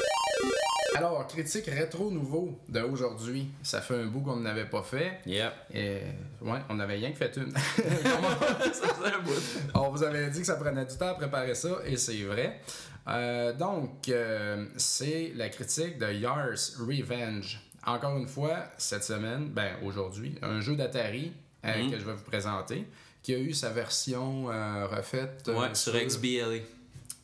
[0.95, 3.47] Alors, critique rétro nouveau de aujourd'hui.
[3.63, 5.19] Ça fait un bout qu'on n'avait pas fait.
[5.25, 5.53] Yep.
[5.73, 5.99] Et,
[6.41, 7.51] ouais, on avait rien que fait une.
[7.55, 9.33] ça faisait un bout.
[9.75, 12.59] on vous avait dit que ça prenait du temps à préparer ça, et c'est vrai.
[13.07, 17.61] Euh, donc, euh, c'est la critique de Yars Revenge.
[17.85, 21.31] Encore une fois, cette semaine, ben aujourd'hui, un jeu d'Atari
[21.65, 21.91] euh, Mhm.
[21.91, 22.85] que je vais vous présenter,
[23.23, 25.49] qui a eu sa version refaite.
[25.53, 26.59] Ouais, sur XBLA.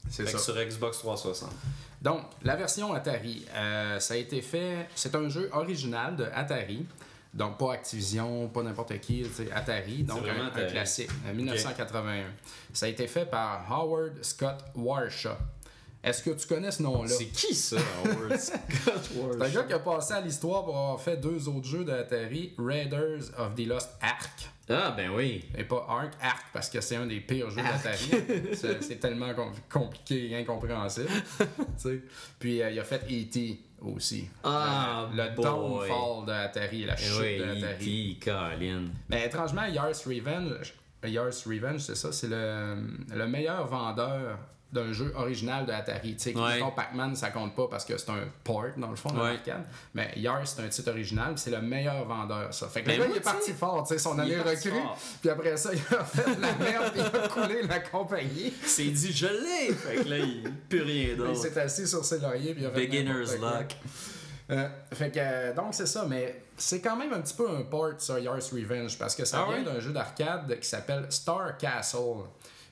[0.09, 0.37] C'est Fait ça.
[0.39, 1.49] sur Xbox 360.
[2.05, 4.87] Donc, la version Atari, euh, ça a été fait.
[4.93, 6.85] C'est un jeu original de Atari.
[7.33, 10.03] Donc, pas Activision, pas n'importe qui, Atari.
[10.03, 10.71] Donc, vraiment un, un Atari.
[10.71, 12.25] classique, en 1981.
[12.73, 15.31] Ça a été fait par Howard Scott Warshaw.
[16.03, 17.09] Est-ce que tu connais ce nom-là?
[17.09, 18.61] C'est qui ça, Howard Scott
[19.11, 22.53] C'est un gars qui a passé à l'histoire pour avoir fait deux autres jeux d'Atari,
[22.59, 24.51] Raiders of the Lost Ark.
[24.69, 25.45] Ah, ben oui.
[25.57, 28.11] Et pas Ark, Ark, parce que c'est un des pires jeux d'Atari.
[28.53, 31.09] c'est c'est tellement com- compliqué et incompréhensible.
[32.39, 33.59] Puis euh, il a fait E.T.
[33.81, 34.27] aussi.
[34.43, 38.17] Ah, le, le downfall d'Atari, la chute oui, d'Atari.
[38.19, 38.85] E.T., Colin.
[39.09, 40.73] Mais étrangement, Yars Revenge,
[41.03, 42.75] Yars Revenge, c'est ça, c'est le,
[43.13, 44.39] le meilleur vendeur
[44.75, 46.15] d'un jeu original de Atari.
[46.15, 46.59] Tu sais, Ouais.
[46.75, 49.33] Pac-Man, ça compte pas parce que c'est un port, dans le fond, de Ouais.
[49.33, 49.65] l'arcade.
[49.95, 52.67] Mais Yars, c'est un titre original, c'est le meilleur vendeur, ça.
[52.67, 54.71] Fait que Ben le gars, il est parti fort, tu sais, son il année recrue.
[55.21, 58.53] Puis après ça, il a fait de la merde, puis il a coulé la compagnie.
[58.65, 59.73] C'est dit, je l'ai!
[59.73, 61.35] Fait que là, il n'y a plus rien Il d'autre.
[61.35, 63.75] s'est assis sur ses lauriers, puis il a fait Beginner's luck.
[64.51, 67.63] Euh, fait que, euh, donc c'est ça, mais c'est quand même un petit peu un
[67.63, 71.57] port, ça, Yars Revenge, parce que ça Ah vient d'un jeu d'arcade qui s'appelle Star
[71.57, 72.25] Castle,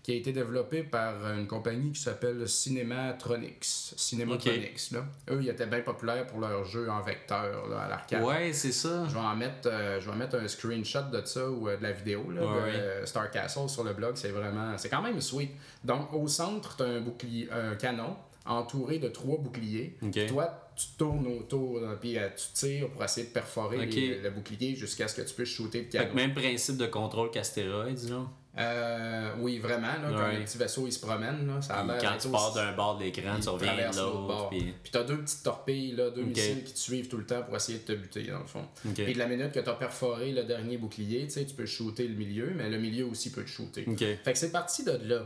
[0.03, 3.63] qui a été développé par une compagnie qui s'appelle Cinematronics.
[3.63, 5.05] Cinematronics, là.
[5.31, 8.21] Eux, ils étaient bien populaires pour leurs jeux en vecteur, là, à l'arcade.
[8.23, 9.05] Ouais, c'est ça.
[9.07, 11.83] Je vais en mettre, euh, je vais mettre un screenshot de ça ou euh, de
[11.83, 14.15] la vidéo là, de euh, Star Castle sur le blog.
[14.15, 15.51] C'est vraiment, c'est quand même sweet.
[15.83, 19.95] Donc au centre, tu as un bouclier, un canon entouré de trois boucliers.
[20.01, 20.25] Ok.
[20.27, 24.29] Toi, tu tournes autour, là, puis euh, tu tires pour essayer de perforer les- le
[24.31, 26.09] bouclier jusqu'à ce que tu puisses shooter le Fait canon.
[26.11, 28.27] que même principe de contrôle qu'astéroïde, disons.
[28.55, 29.87] Euh, oui, vraiment.
[29.87, 30.37] Là, Quand Ouais.
[30.37, 32.97] le petit vaisseau il se promène, là, ça a l'air quand tu pars d'un bord
[32.99, 34.49] de l'écran, tu reviens de l'autre.
[34.49, 34.73] Puis...
[34.83, 37.55] Puis t'as deux petites torpilles, là, deux missiles qui te suivent tout le temps pour
[37.55, 38.65] essayer de te buter, dans le fond.
[38.87, 38.93] Ok.
[39.03, 42.51] Puis de la minute que t'as perforé le dernier bouclier, tu peux shooter le milieu,
[42.55, 43.85] mais le milieu aussi peut te shooter.
[44.23, 45.23] Fait que c'est parti de là.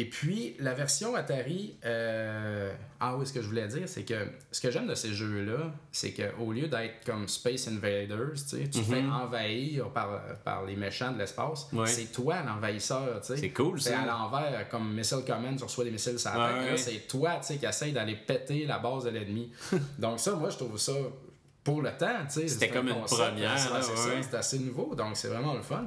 [0.00, 1.76] Et puis, la version Atari.
[1.84, 4.14] euh, Ah oui, ce que je voulais dire, c'est que
[4.52, 8.78] ce que j'aime de ces jeux-là, c'est qu'au lieu d'être comme Space Invaders, tu te
[8.78, 11.78] fais envahir par, par les méchants de l'espace, Mhm.
[11.80, 11.86] Ouais.
[11.86, 13.20] c'est toi l'envahisseur.
[13.22, 14.00] C'est cool, C'est ça.
[14.02, 17.46] à l'envers, comme Missile Command, tu reçois des missiles sur la Ouais, c'est toi, tu
[17.48, 19.50] sais, qui essaye d'aller péter la base de l'ennemi.
[19.98, 20.92] Donc, ça, moi, je trouve ça.
[21.64, 22.48] Pour le temps, tu sais.
[22.48, 24.22] C'était c'est comme un une concept, première, ça, ouais.
[24.22, 25.84] c'est assez nouveau, donc c'est vraiment le fun.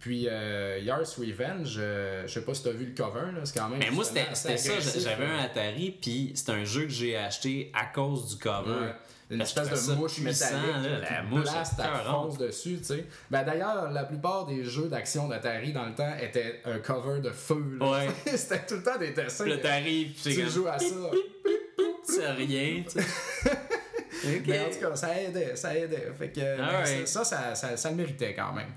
[0.00, 3.58] Puis euh, Yars Revenge, euh, je sais pas si t'as vu le cover, là, c'est
[3.58, 3.80] quand même.
[3.80, 4.98] Mais moi, justement c'était ça.
[5.00, 8.70] J'avais un Atari, puis c'est un jeu que j'ai acheté à cause du cover.
[8.70, 8.94] Ouais.
[9.30, 11.74] Une Parce espèce de mouche puissant, métallique là, la mouche, blast,
[12.06, 13.04] fonce dessus, tu sais.
[13.30, 17.28] Ben d'ailleurs, la plupart des jeux d'action d'Atari dans le temps étaient un cover de
[17.30, 17.76] feu.
[17.78, 17.90] là.
[17.90, 18.08] Ouais.
[18.36, 19.44] C'était tout le temps des dessins.
[19.44, 20.48] Puis t'arrives, puis c'est Tu comme.
[20.50, 20.94] joues à ça.
[22.04, 23.06] C'est rien, tu sais.
[24.46, 26.10] Mais en tout cas, ça aidait, ça aidait.
[26.18, 27.06] Fait que, ben, Alright.
[27.06, 28.70] ça, ça, ça, ça le méritait quand même.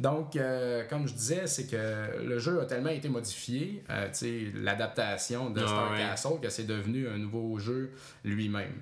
[0.00, 4.14] Donc, euh, comme je disais, c'est que le jeu a tellement été modifié, euh, tu
[4.14, 5.98] sais, l'adaptation de Ah Star ouais.
[5.98, 7.90] Castle, que c'est devenu un nouveau jeu
[8.24, 8.72] lui-même.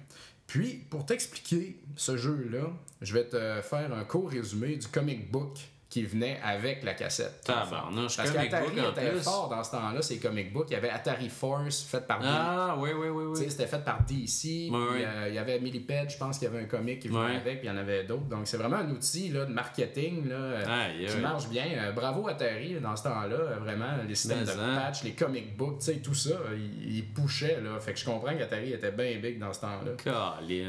[0.46, 2.70] Puis, pour t'expliquer ce jeu-là,
[3.02, 5.58] je vais te faire un court résumé du comic book
[5.90, 7.40] qui venait avec la cassette.
[7.44, 9.20] Tabarnouche, Parce qu'Atari était plus.
[9.22, 10.66] fort dans ce temps-là, ces comic books.
[10.68, 13.46] Il y avait Atari Force, fait par Ah, oui, oui, oui, oui.
[13.48, 14.70] C'était fait par DC.
[14.70, 17.60] euh, il y avait Millipede, je pense qu'il y avait un comic qui venait avec,
[17.60, 18.24] puis il y en avait d'autres.
[18.26, 21.64] Donc, c'est vraiment un outil là, de marketing là, euh, qui marche bien.
[21.78, 23.56] Euh, bravo Atari dans ce temps-là.
[23.60, 24.76] Vraiment, les systèmes Mais de hein.
[24.76, 27.60] patch, les comic books, tout ça, ils, ils pushaient.
[27.62, 27.80] Là.
[27.80, 29.92] Fait que je comprends qu'Atari était bien big dans ce temps-là.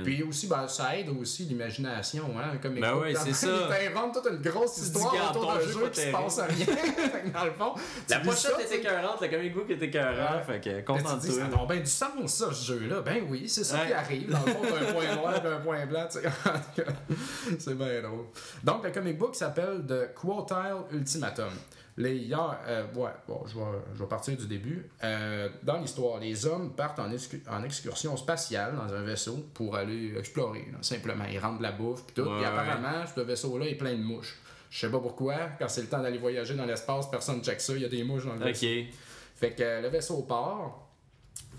[0.04, 3.02] Puis aussi, ben, ça aide aussi l'imagination, hein, un comic Ben book.
[3.04, 3.48] ouais, c'est ça.
[3.48, 6.46] Ils t'inventent toute une grosse dis, histoire autour ton d'un jeu qui se passe à
[6.46, 6.66] rien.
[7.34, 7.74] Dans le fond,
[8.10, 11.26] La pochette était écœurante, le comic book était écœurant, fait que Mais tu content te
[11.26, 13.02] de dis, ça a bien du sens, ça, ce jeu-là.
[13.02, 14.30] Ben oui, c'est ça qui arrive.
[14.30, 16.08] Dans le fond, un point noir et un point blanc.
[17.60, 18.26] c'est bien drôle.
[18.64, 21.52] Donc, le comic book s'appelle The Quotile Ultimatum.
[21.98, 24.90] Les hier, euh, ouais, bon, je vais, je vais partir du début.
[25.04, 27.10] Euh, dans l'histoire, les hommes partent en,
[27.52, 31.26] en excursion spatiale dans un vaisseau pour aller explorer, là, simplement.
[31.30, 32.30] Ils rentrent de la bouffe, puis tout.
[32.30, 32.46] Ouais.
[32.46, 34.38] apparemment, ce vaisseau-là est plein de mouches.
[34.70, 37.74] Je sais pas pourquoi, quand c'est le temps d'aller voyager dans l'espace, personne check ça,
[37.76, 38.66] il y a des mouches dans le vaisseau.
[38.68, 38.86] Ok.
[39.36, 40.88] Fait que euh, le vaisseau part,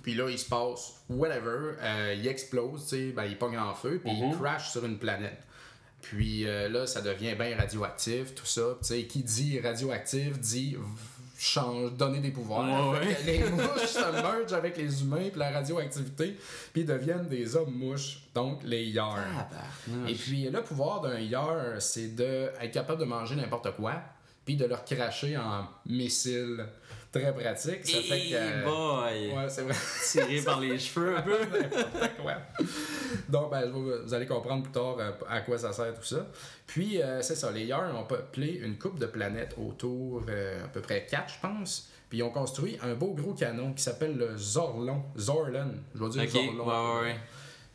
[0.03, 4.01] puis là, il se passe whatever, euh, il explose, tu ben, il pogne en feu,
[4.05, 4.31] puis Mhm.
[4.31, 5.43] il crash sur une planète.
[6.03, 8.79] Puis euh, là, ça devient bien radioactif, tout ça.
[8.83, 10.77] Qui dit radioactif dit
[11.41, 12.93] change, donner des pouvoirs.
[12.93, 13.17] Ouais, ouais.
[13.25, 16.37] les mouches se mergent avec les humains, puis la radioactivité,
[16.73, 19.49] puis deviennent des hommes mouches, donc les yards.
[20.07, 23.95] Et puis le pouvoir d'un yard, c'est d'être capable de manger n'importe quoi,
[24.45, 26.67] puis de leur cracher en missiles.
[27.13, 27.85] Très pratique.
[27.89, 28.65] Ça fait que.
[28.65, 29.33] boy!
[29.37, 29.75] Ouais, c'est vrai.
[30.09, 31.39] Tiré par les cheveux un peu.
[31.41, 32.35] N'importe quoi.
[33.29, 36.27] Donc, ben, vous allez comprendre plus tard euh, à quoi ça sert tout ça.
[36.67, 40.69] Puis, euh, c'est ça, les Yarn ont peuplé une coupe de planètes autour, euh, à
[40.69, 41.91] peu près 4, je pense.
[42.09, 45.03] Puis, ils ont construit un beau gros canon qui s'appelle le Zorlon.
[45.19, 45.75] Zorlon.
[45.95, 46.67] Je vais dire Zorlon.
[46.67, 47.17] ouais, ouais.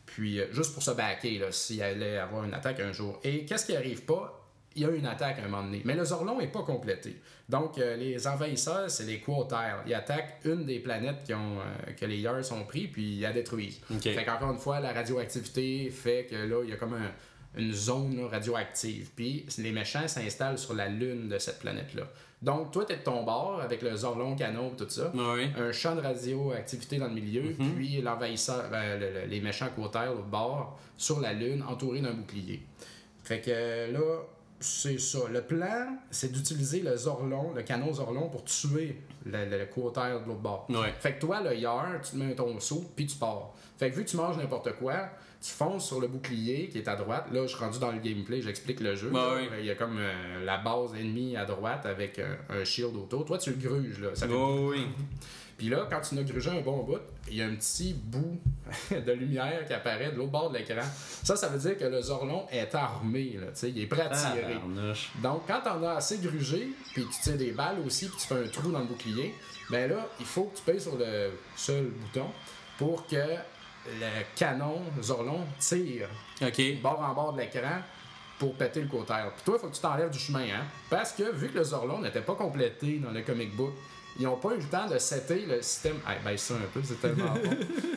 [0.06, 3.20] Puis, euh, juste pour se backer, s'il allait avoir une attaque un jour.
[3.24, 4.45] Et qu'est-ce qui arrive pas?
[4.76, 5.82] Il y a une attaque à un moment donné.
[5.86, 7.16] Mais le Zorlon n'est pas complété.
[7.48, 9.58] Donc, euh, les envahisseurs, c'est les Quartiles.
[9.88, 13.22] Ils attaquent une des planètes qui ont, euh, que les Yars ont pris, puis ils
[13.22, 13.80] la détruisent.
[13.92, 14.02] Ok.
[14.02, 17.12] Fait qu'encore une fois, la radioactivité fait que là, il y a comme un-
[17.58, 19.12] une zone là, radioactive.
[19.16, 22.04] Puis les méchants s'installent sur la lune de cette planète-là.
[22.42, 25.10] Donc, toi, t'es de ton bord avec le Zorlon canon tout ça.
[25.16, 25.50] Ouais.
[25.58, 27.76] Un champ de radioactivité dans le milieu, Mhm.
[27.76, 32.14] puis l'envahisseur, ben, le- le- les méchants Quartiles au bord, sur la lune, entourés d'un
[32.14, 32.62] bouclier.
[33.24, 34.22] Fait que euh, là,
[34.66, 35.20] c'est ça.
[35.32, 40.40] Le plan, c'est d'utiliser le Zorlon, le canon Zorlon, pour tuer le, le, de l'autre
[40.40, 40.66] bord.
[40.70, 40.94] Ouais.
[41.00, 43.54] Fait que toi, le Yar, tu te mets ton saut, puis tu pars.
[43.78, 45.10] Fait que vu que tu manges n'importe quoi,
[45.42, 47.28] tu fonces sur le bouclier qui est à droite.
[47.32, 49.12] Là, je suis rendu dans le gameplay, j'explique le jeu.
[49.60, 53.26] Il y a comme euh, la base ennemie à droite avec euh, un shield autour.
[53.26, 54.10] Toi, tu le gruges, là.
[54.16, 54.88] Ça fait Oh, oui.
[55.58, 58.40] Puis là, quand tu n'as grugé un bon bout, il y a un petit bout
[58.92, 60.82] de lumière qui apparaît de l'autre bord de l'écran.
[61.24, 64.02] Ça, ça veut dire que le Zorlon est armé, là, tu sais, il est prêt
[64.02, 64.54] à tirer.
[64.54, 65.12] Tabarnouche.
[65.24, 68.44] Donc, quand t'en as assez grugé, puis tu tires des balles aussi, puis tu fais
[68.44, 69.34] un trou dans le bouclier,
[69.70, 72.28] ben là, il faut que tu payes sur le seul bouton
[72.78, 76.10] pour que le canon Zorlon tire
[76.42, 76.82] Ok.
[76.82, 77.82] bord en bord de l'écran
[78.40, 79.14] pour péter le côté.
[79.36, 80.66] Puis toi, il faut que tu t'enlèves du chemin, hein?
[80.90, 83.74] Parce que vu que le Zorlon n'était pas complété dans le comic book,
[84.18, 85.98] ils n'ont pas eu le temps de setter le système.
[86.08, 87.50] Hey, baisse ça un peu, c'est tellement bon.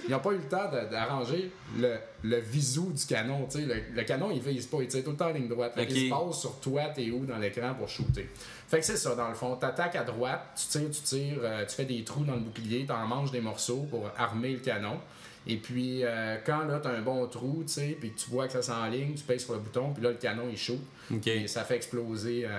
[0.06, 3.46] Ils n'ont pas eu le temps d'arranger le, le visou du canon.
[3.50, 3.64] tu sais.
[3.66, 5.74] Le, le canon, il vise pas, il tire tout le temps en ligne droite.
[5.74, 8.28] Fait qu'il se passe sur toi, t'es où dans l'écran pour shooter.
[8.68, 9.56] Fait que c'est ça, dans le fond.
[9.56, 12.84] T'attaques à droite, tu tires, tu tires, euh, tu fais des trous dans le bouclier,
[12.86, 14.98] t'en manges des morceaux pour armer le canon.
[15.46, 18.52] Et puis, euh, quand là, t'as un bon trou, tu sais, puis tu vois que
[18.52, 20.80] ça s'enligne, tu pèses sur le bouton, puis là, le canon, il shoot.
[21.14, 21.26] Ok.
[21.28, 22.44] Et ça fait exploser.
[22.44, 22.50] euh,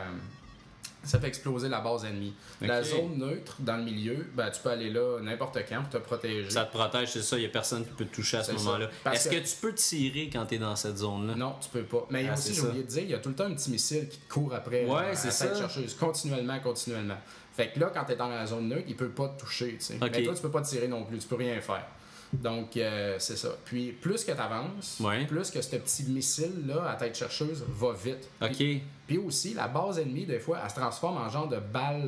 [1.04, 2.34] ça fait exploser la base ennemie.
[2.62, 5.98] La zone neutre dans le milieu, ben, tu peux aller là n'importe quand pour te
[5.98, 6.50] protéger.
[6.50, 8.52] Ça te protège, c'est ça, il n'y a personne qui peut te toucher à ce
[8.54, 8.90] moment-là.
[9.04, 9.48] Parce Est-ce que- que...
[9.50, 11.36] tu peux tirer quand tu es dans cette zone-là?
[11.36, 12.06] Non, tu peux pas.
[12.10, 13.72] Mais Ah, aussi, j'ai oublié de dire, il y a tout le temps un petit
[13.72, 15.56] missile qui te court après Ouais, euh, c'est ça.
[15.56, 17.18] chercheuse, continuellement, continuellement.
[17.56, 19.76] Fait que là, quand tu es dans la zone neutre, il peut pas te toucher.
[19.80, 19.96] tu sais.
[20.02, 20.10] Ok.
[20.14, 21.86] Mais toi, tu peux pas tirer non plus, tu peux rien faire.
[22.32, 23.50] Donc, euh, c'est ça.
[23.66, 25.26] Puis, plus que tu avances, Ouais.
[25.26, 28.30] plus que ce petit missile-là à tête chercheuse va vite.
[28.42, 28.50] Ok.
[28.56, 32.08] Puis, puis aussi, la base ennemie, des fois, elle se transforme en genre de balle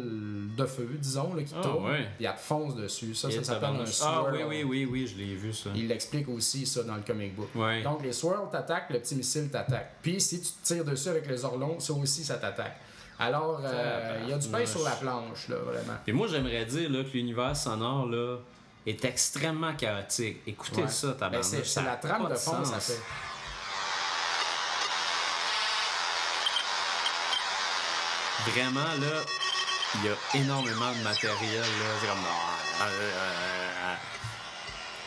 [0.55, 1.89] de feu, disons, là, qui Ah, tourne.
[1.89, 2.05] ouais.
[2.17, 3.15] Puis elle te fonce dessus.
[3.15, 3.89] Ça, Et ça s'appelle un tabarnouche.
[3.93, 4.13] swirl.
[4.27, 5.71] Ah oui, oui, oui, oui, je l'ai vu ça.
[5.75, 7.49] Il l'explique aussi, ça, dans le comic book.
[7.55, 7.81] Ouais.
[7.81, 9.95] Donc, les swirls t'attaquent, le petit missile t'attaque.
[10.03, 12.77] Puis, si tu tires dessus avec les orlons, ça aussi, ça t'attaque.
[13.17, 15.93] Alors, euh, il y a du pain sur la planche, là, vraiment.
[16.07, 18.37] Et moi, j'aimerais dire là, que l'univers sonore là,
[18.85, 20.41] est extrêmement chaotique.
[20.47, 20.87] Écoutez Ouais.
[20.89, 21.65] ça, Ben, tabarnak.
[21.65, 22.99] c'est la trame de fond, ça fait.
[28.47, 29.21] Vraiment, là,
[29.95, 31.61] il y a énormément de matériel.
[31.61, 31.87] Là.
[32.01, 32.17] C'est comme...
[32.79, 33.97] ah,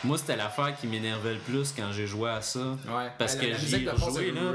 [0.05, 2.59] Moi, c'était l'affaire qui m'énervait le plus quand j'ai joué à ça.
[2.59, 3.11] Ouais.
[3.19, 4.51] Parce Ben, que la j'y musique ai de fond, rejoué, c'est là,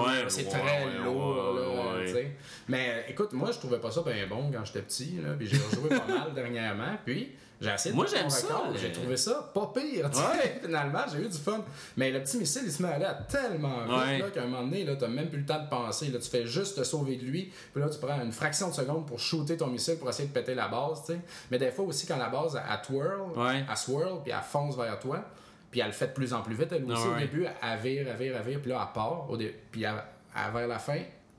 [0.00, 2.22] Ouais, c'est Ouais, très ouais, lourd, là.
[2.68, 5.58] Mais écoute, moi, je trouvais pas ça bien bon quand j'étais petit, là, puis j'ai
[5.58, 9.50] rejoué pas mal dernièrement, puis j'ai essayé de Moi, j'aime ça, le- J'ai trouvé ça
[9.54, 10.06] pas pire.
[10.14, 10.60] Ouais.
[10.64, 11.64] Finalement, j'ai eu du fun.
[11.96, 14.30] Mais le petit missile, il se met à aller à tellement vite, Ouais.
[14.32, 16.18] qu'à un moment donné, là, t'as même plus le temps de penser, là.
[16.18, 19.06] Tu fais juste te sauver de lui, puis là, tu prends une fraction de seconde
[19.06, 21.02] pour shooter ton missile pour essayer de péter la base.
[21.50, 23.64] Mais des fois aussi, quand la base, elle twirl, Ouais.
[23.68, 25.24] elle swirl, puis elle fonce vers toi,
[25.70, 27.06] puis elle le fait de plus en plus vite, elle aussi.
[27.08, 29.30] Au début, elle vire, elle vire, elle vire, puis là, elle part.
[29.30, 29.94] Au dé- Puis elle-
[30.34, 30.98] elle- vers la fin,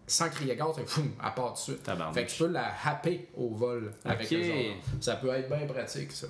[0.10, 1.86] sans crier gare, elle part de suite.
[2.14, 4.32] Fait que tu peux la happer au vol avec Ok.
[4.32, 4.82] les ordres.
[5.02, 6.28] Ça peut être bien pratique, ça.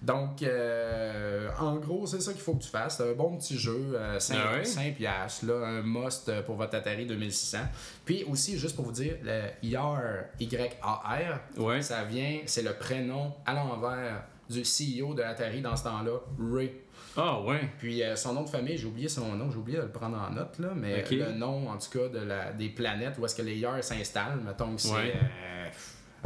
[0.00, 2.98] Donc, euh, en gros, c'est ça qu'il faut que tu fasses.
[3.00, 7.58] Un bon petit jeu, euh, 5, Ah piastres, là, un must pour votre Atari 2600.
[8.06, 10.00] Puis aussi, juste pour vous dire, le YAR,
[10.40, 11.82] Y-A-R, Ouais.
[11.82, 16.18] ça vient, c'est le prénom à l'envers du CEO de Atari dans ce temps-là,
[16.52, 16.72] Ray.
[17.16, 17.60] Ah, ouais.
[17.78, 20.16] Puis euh, son nom de famille, j'ai oublié son nom, j'ai oublié de le prendre
[20.18, 23.34] en note, là, mais le nom, en tout cas, de la, des planètes où est-ce
[23.34, 25.14] que les Yars s'installent, mettons que c'est Ouais.
[25.14, 25.68] euh,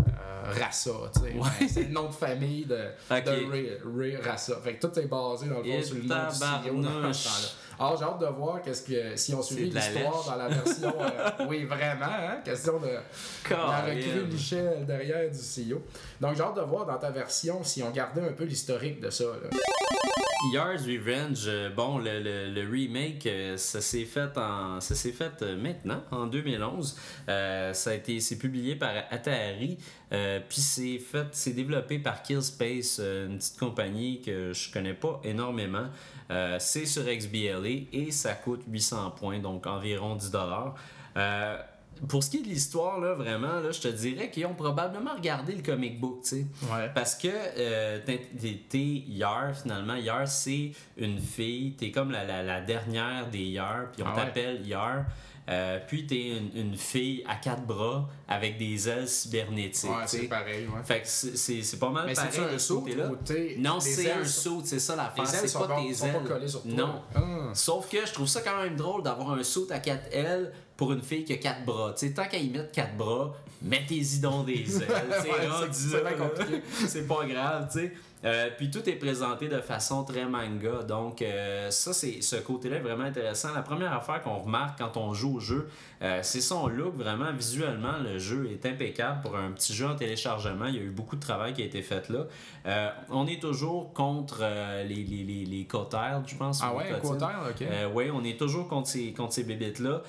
[0.00, 1.32] euh, Rassa, tu sais.
[1.38, 1.68] Ouais.
[1.68, 2.78] C'est le nom de famille de,
[3.10, 4.56] Ray, Ray Rassa.
[4.62, 7.24] Fait que tout est basé, dans le fond, sur le nom du CEO dans ce
[7.24, 7.48] temps-là.
[7.76, 10.94] Alors, j'ai hâte de voir qu'est-ce que, si on la l'histoire dans la version...
[11.00, 12.36] euh, oui, vraiment, hein?
[12.44, 12.88] Question de...
[13.50, 14.26] La recrue Colin.
[14.30, 15.82] Michel derrière du CEO.
[16.20, 19.10] Donc, j'ai hâte de voir dans ta version si on gardait un peu l'historique de
[19.10, 19.24] ça.
[19.24, 19.50] Là.
[20.52, 24.28] Yars Revenge, euh, bon, le, remake, euh, ça s'est fait
[25.12, 26.96] fait euh, maintenant, en 2011.
[27.28, 29.78] Euh, ça a été, c'est publié par Atari,
[30.10, 35.88] puis c'est fait, c'est développé par Killspace, une petite compagnie que je connais pas énormément.
[36.58, 40.74] C'est sur XBLA et ça coûte 800 points, donc environ 10 dollars.
[42.08, 45.14] Pour ce qui est de l'histoire, là, vraiment, là, je te dirais qu'ils ont probablement
[45.14, 46.46] regardé le comic book, tu sais.
[46.72, 46.90] Ouais.
[46.94, 49.94] Parce que euh, t'es- Yar, finalement.
[49.94, 51.72] Yar, c'est une fille.
[51.78, 54.24] T'es comme la, la, la dernière des Yar, puis on Ah ouais.
[54.24, 55.04] t'appelle Yar.
[55.46, 59.90] Euh, puis t'es une, une fille à quatre bras avec des ailes cybernétiques.
[59.90, 60.18] Ouais, tu sais.
[60.22, 60.82] c'est pareil, ouais.
[60.84, 62.82] Fait que c'est- pas mal Mais pareil c'est un saut
[63.58, 65.26] Non, c'est un sont- saut, c'est ça l'affaire.
[65.26, 66.12] C'est sont, pas pas, tes sont ailes.
[66.14, 66.72] pas collées sur toi.
[66.74, 67.02] Non.
[67.14, 67.20] Ah.
[67.52, 70.92] Sauf que je trouve ça quand même drôle d'avoir un saut à quatre ailes pour
[70.92, 71.92] une fille qui a quatre bras.
[71.96, 74.88] Tu sais, tant qu'à y mettre quatre bras, mettez-y donc des ailes.
[75.24, 75.68] Ouais,
[76.86, 77.92] c'est pas grave, tu sais.
[78.24, 80.82] Euh, puis tout est présenté de façon très manga.
[80.82, 83.52] Donc, euh, ça, c'est ce côté-là est vraiment intéressant.
[83.54, 85.68] La première affaire qu'on remarque quand on joue au jeu,
[86.04, 86.94] euh, c'est son look.
[86.96, 90.66] Vraiment, visuellement, le jeu est impeccable pour un petit jeu en téléchargement.
[90.66, 92.26] Il y a eu beaucoup de travail qui a été fait là.
[92.66, 95.66] Euh, on est toujours contre euh, les, les, les, les
[96.26, 96.60] je pense.
[96.62, 97.66] Ah ou ouais, quater, ok.
[97.94, 100.02] Oui, on est toujours contre ces, contre ces bébites-là.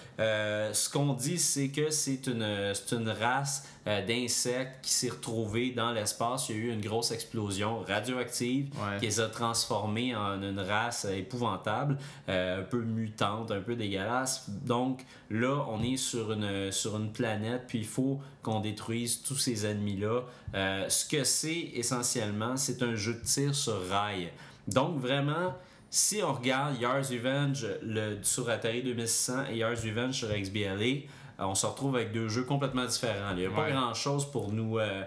[0.73, 5.91] Ce qu'on dit, c'est que c'est une, c'est une race d'insectes qui s'est retrouvée dans
[5.91, 6.49] l'espace.
[6.49, 8.99] Il y a eu une grosse explosion radioactive Ouais.
[8.99, 14.49] qui les a transformés en une race épouvantable, un peu mutante, un peu dégueulasse.
[14.49, 19.35] Donc là, on est sur une, sur une planète, puis il faut qu'on détruise tous
[19.35, 20.21] ces ennemis-là.
[20.53, 24.31] Euh, ce que c'est essentiellement, c'est un jeu de tir sur rail.
[24.67, 25.53] Donc vraiment,
[25.89, 31.05] si on regarde Yars Revenge le, sur Atari 2600 et Yars Revenge sur XBLA,
[31.39, 33.31] euh, on se retrouve avec deux jeux complètement différents.
[33.31, 35.03] Il n'y a pas grand-chose pour nous, euh,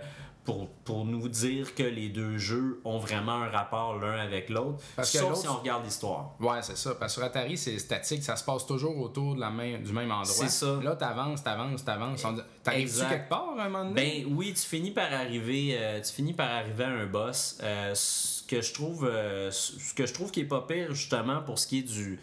[0.48, 4.82] pour, pour nous dire que les deux jeux ont vraiment un rapport l'un avec l'autre,
[5.02, 6.36] sauf si on regarde l'histoire.
[6.40, 6.94] Ouais, c'est ça.
[6.94, 9.92] Parce que sur Atari, c'est statique, ça se passe toujours autour de la même, du
[9.92, 10.24] même endroit.
[10.24, 10.80] C'est ça.
[10.82, 12.24] Là, t'avances, t'avances, t'avances.
[12.62, 14.24] T'arrives-tu quelque part à un moment donné?
[14.24, 17.58] Ben oui, tu finis par arriver, euh, tu finis par arriver à un boss.
[17.62, 21.42] Euh, ce que je trouve, euh, ce que je trouve qui est pas pire justement
[21.42, 22.18] pour ce qui est du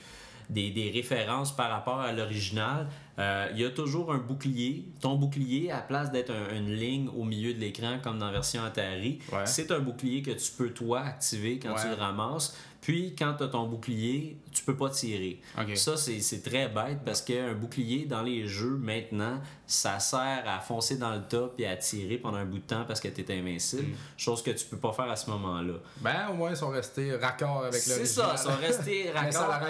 [0.49, 2.87] des, des références par rapport à l'original,
[3.19, 4.85] euh, il y a toujours un bouclier.
[5.01, 8.27] Ton bouclier, à la place d'être un- une ligne au milieu de l'écran comme dans
[8.27, 9.45] la version Atari, Ouais.
[9.45, 11.81] c'est un bouclier que tu peux toi activer quand Ouais.
[11.81, 12.57] tu le ramasses.
[12.85, 15.41] Puis quand tu as ton bouclier, tu peux pas tirer.
[15.75, 20.59] Ça, c'est c'est très bête parce qu'un bouclier dans les jeux maintenant, ça sert à
[20.59, 23.21] foncer dans le top et à tirer pendant un bout de temps parce que tu
[23.21, 23.87] es invincible.
[23.87, 23.95] Mm.
[24.17, 25.73] Chose que tu peux pas faire à ce moment-là.
[26.01, 28.37] Ben, au moins, ils sont restés raccords avec C'est l'original.
[28.37, 29.67] ça, ils sont restés raccords.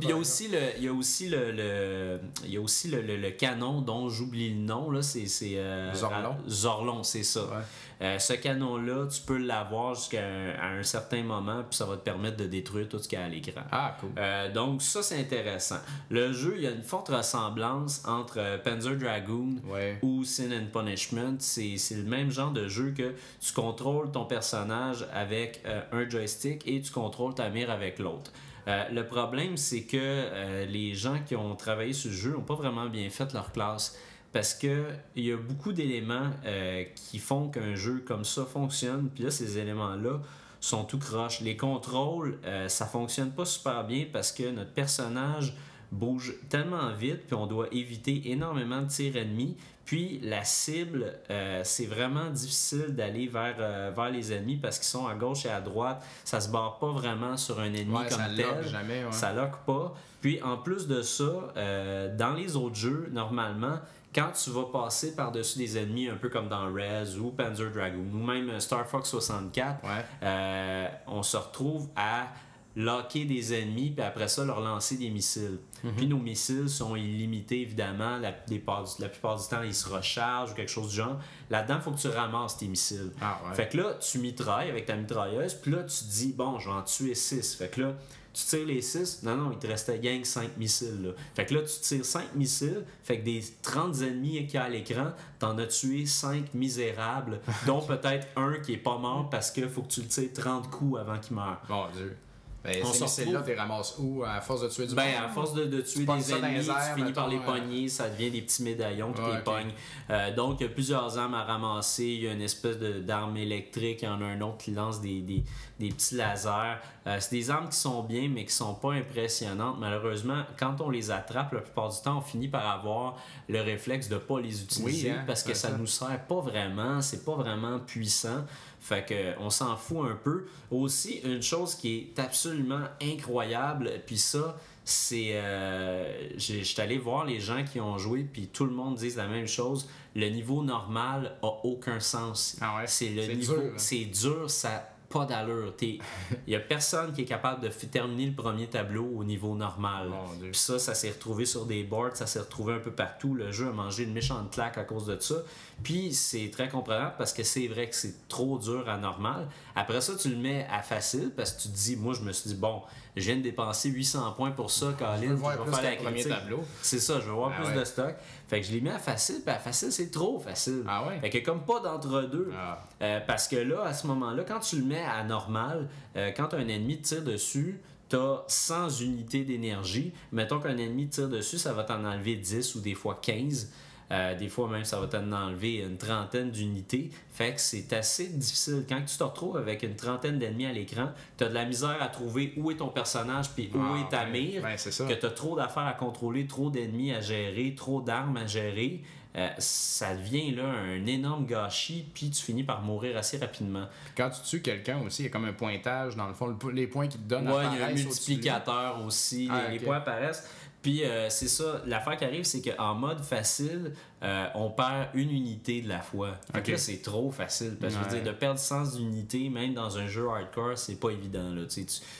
[0.00, 2.88] il y a aussi le, il y a aussi le, le- il y a aussi
[2.88, 6.36] le, le- le canon dont j'oublie le nom là, c'est c'est euh, Zorlon.
[6.48, 7.42] Zorlon, c'est ça.
[7.42, 7.62] Ouais.
[8.02, 11.96] Euh, ce canon-là, tu peux l'avoir jusqu'à un, à un certain moment, puis ça va
[11.96, 13.62] te permettre de détruire tout ce qu'il y a à l'écran.
[13.70, 14.10] Ah, cool.
[14.18, 15.78] Euh, donc ça c'est intéressant.
[16.10, 19.98] Le jeu, il y a une forte ressemblance entre euh, Panzer Dragoon Ouais.
[20.02, 21.36] ou Sin and Punishment.
[21.38, 26.66] C'est c'est le même genre de jeu que tu contrôles ton personnage avec un joystick
[26.66, 28.32] et tu contrôles ta mire avec l'autre.
[28.66, 32.40] Euh, le problème, c'est que euh, les gens qui ont travaillé sur le jeu n'ont
[32.40, 33.96] pas vraiment bien fait leur classe.
[34.34, 39.08] Parce que il y a beaucoup d'éléments euh, qui font qu'un jeu comme ça fonctionne.
[39.14, 40.20] Puis là, ces éléments-là
[40.60, 41.40] sont tout croche.
[41.40, 45.54] Les contrôles, euh, ça fonctionne pas super bien parce que notre personnage
[45.92, 49.56] bouge tellement vite, puis on doit éviter énormément de tirs ennemis.
[49.84, 54.88] Puis la cible, euh, c'est vraiment difficile d'aller vers, euh, vers les ennemis parce qu'ils
[54.88, 56.02] sont à gauche et à droite.
[56.24, 58.46] Ça se barre pas vraiment sur un ennemi Ouais, comme ça tel.
[58.46, 59.04] lock jamais.
[59.04, 59.12] Ouais.
[59.12, 59.94] Ça lock pas.
[60.22, 63.78] Puis en plus de ça, euh, dans les autres jeux, normalement,
[64.14, 68.06] quand tu vas passer par-dessus des ennemis, un peu comme dans Rez ou Panzer Dragoon
[68.14, 69.90] ou même Star Fox 64, Ouais.
[70.22, 72.28] euh, on se retrouve à
[72.76, 75.58] locker des ennemis puis après ça leur lancer des missiles.
[75.96, 80.54] Puis nos missiles sont illimités évidemment, la, des plupart du temps ils se rechargent ou
[80.54, 81.18] quelque chose du genre.
[81.50, 83.12] Là-dedans, il faut que tu ramasses tes missiles.
[83.20, 83.54] Ah, ouais.
[83.54, 86.68] Fait que là, tu mitrailles avec ta mitrailleuse, puis là, tu te dis, bon, je
[86.68, 87.54] vais en tuer 6.
[87.56, 87.94] Fait que là,
[88.32, 89.22] tu tires les 6.
[89.22, 91.02] Non, non, il te restait gang 5 missiles.
[91.02, 91.10] Là.
[91.34, 92.84] Fait que là, tu tires 5 missiles.
[93.02, 97.40] Fait que des 30 ennemis qu'il y a à l'écran, t'en as tué 5 misérables,
[97.66, 100.68] dont peut-être un qui est pas mort parce qu'il faut que tu le tires 30
[100.70, 101.62] coups avant qu'il meure.
[101.68, 102.16] Mon Dieu.
[102.64, 105.04] Ben, On ces se missiles-là, retrouve- t'es ramasses où à force de tuer du Ben,
[105.04, 105.24] monde?
[105.26, 108.30] à force de, de tuer des ennemis, airs, tu finis par les pogner, ça devient
[108.30, 109.44] des petits médaillons ok.
[109.44, 109.72] pognent.
[110.10, 112.04] Euh, donc, il y a plusieurs armes à ramasser.
[112.04, 114.00] Il y a une espèce d'arme électrique.
[114.02, 115.44] Il y en a un autre qui lance des, des,
[115.78, 116.78] des petits lasers.
[117.06, 119.76] Euh, c'est des armes qui sont bien, mais qui sont pas impressionnantes.
[119.78, 123.16] Malheureusement, quand on les attrape, la plupart du temps, on finit par avoir
[123.48, 125.76] le réflexe de pas les utiliser Oui, hein, parce que c'est ça, ça.
[125.76, 127.02] nous sert pas vraiment.
[127.02, 128.44] C'est pas vraiment puissant.
[128.84, 130.44] Fait que on s'en fout un peu.
[130.70, 135.30] Aussi, une chose qui est absolument incroyable, puis ça, c'est.
[135.36, 139.26] Euh, J'étais allé voir les gens qui ont joué, puis tout le monde dit la
[139.26, 139.88] même chose.
[140.14, 142.56] Le niveau normal a aucun sens.
[142.60, 142.86] Ah ouais?
[142.86, 143.54] C'est le niveau.
[143.56, 143.72] hein?
[143.78, 145.72] C'est dur, ça pas d'allure.
[145.80, 146.00] Il
[146.48, 150.10] y a personne qui est capable de terminer le premier tableau au niveau normal.
[150.40, 153.34] Puis ça, ça s'est retrouvé sur des boards, ça s'est retrouvé un peu partout.
[153.34, 155.36] Le jeu a mangé une méchante claque à cause de ça.
[155.84, 159.48] Puis c'est très comprenable parce que c'est vrai que c'est trop dur à normal.
[159.76, 162.32] Après ça, tu le mets à facile parce que tu te dis, moi je me
[162.32, 162.82] suis dit, bon,
[163.16, 166.28] je viens de dépenser 800 points pour ça, Colin, je, vais faire la critique.
[166.28, 166.62] tableau.
[166.80, 168.14] C'est ça, je vais voir ah plus de stock.
[168.48, 170.84] Fait que je l'ai mis à facile, puis à facile, c'est trop facile.
[170.86, 171.20] Ah ouais?
[171.20, 172.52] Fait que comme pas d'entre-deux.
[172.56, 172.84] Ah.
[173.02, 176.54] Euh, parce que là, à ce moment-là, quand tu le mets à normal, euh, quand
[176.54, 180.12] un ennemi te tire dessus, t'as 100 unités d'énergie.
[180.30, 183.70] Mettons qu'un ennemi tire dessus, ça va t'en enlever 10 ou des fois 15.
[184.10, 187.10] Euh, des fois même, ça va t'en enlever une trentaine d'unités.
[187.32, 188.84] Fait que c'est assez difficile.
[188.88, 191.96] Quand tu te retrouves avec une trentaine d'ennemis à l'écran, tu as de la misère
[192.00, 194.62] à trouver où est ton personnage puis où ah, est ta mire.
[194.62, 198.46] Ben, que tu as trop d'affaires à contrôler, trop d'ennemis à gérer, trop d'armes à
[198.46, 199.02] gérer.
[199.36, 203.86] Euh, ça devient là un énorme gâchis, puis tu finis par mourir assez rapidement.
[204.16, 206.86] Quand tu tues quelqu'un aussi, il y a comme un pointage dans le fond, les
[206.86, 207.48] points qui te donnent.
[207.48, 210.48] Ouais, il y a un multiplicateur aussi, ah, les points apparaissent.
[210.84, 215.30] Puis euh, c'est ça, l'affaire qui arrive, c'est qu'en mode facile, euh, on perd une
[215.30, 216.32] unité de la fois.
[216.52, 217.78] Là, c'est trop facile.
[217.80, 221.00] Parce que je veux dire, de perdre 100 unités, même dans un jeu hardcore, c'est
[221.00, 221.54] pas évident.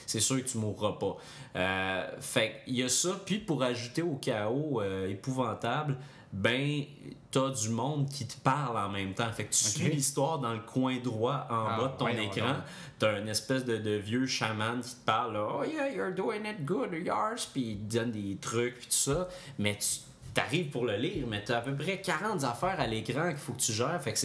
[0.07, 1.15] C'est sûr que tu mourras pas.
[1.55, 3.21] Euh, fait il y a ça.
[3.23, 5.97] Puis pour ajouter au chaos épouvantable,
[6.33, 6.83] ben,
[7.31, 9.31] t'as du monde qui te parle en même temps.
[9.31, 12.55] Fait que tu suis l'histoire dans le coin droit en ah, bas de ton écran.
[12.99, 16.45] T'as une espèce de, de, vieux chaman qui te parle, là, oh yeah, you're doing
[16.45, 19.27] it good, yours, puis il te donne des trucs, puis tout ça.
[19.59, 19.99] Mais tu
[20.35, 23.53] t'arrives pour le lire, mais t'as à peu près 40 affaires à l'écran qu'il faut
[23.53, 23.99] que tu gères.
[24.03, 24.19] Fait que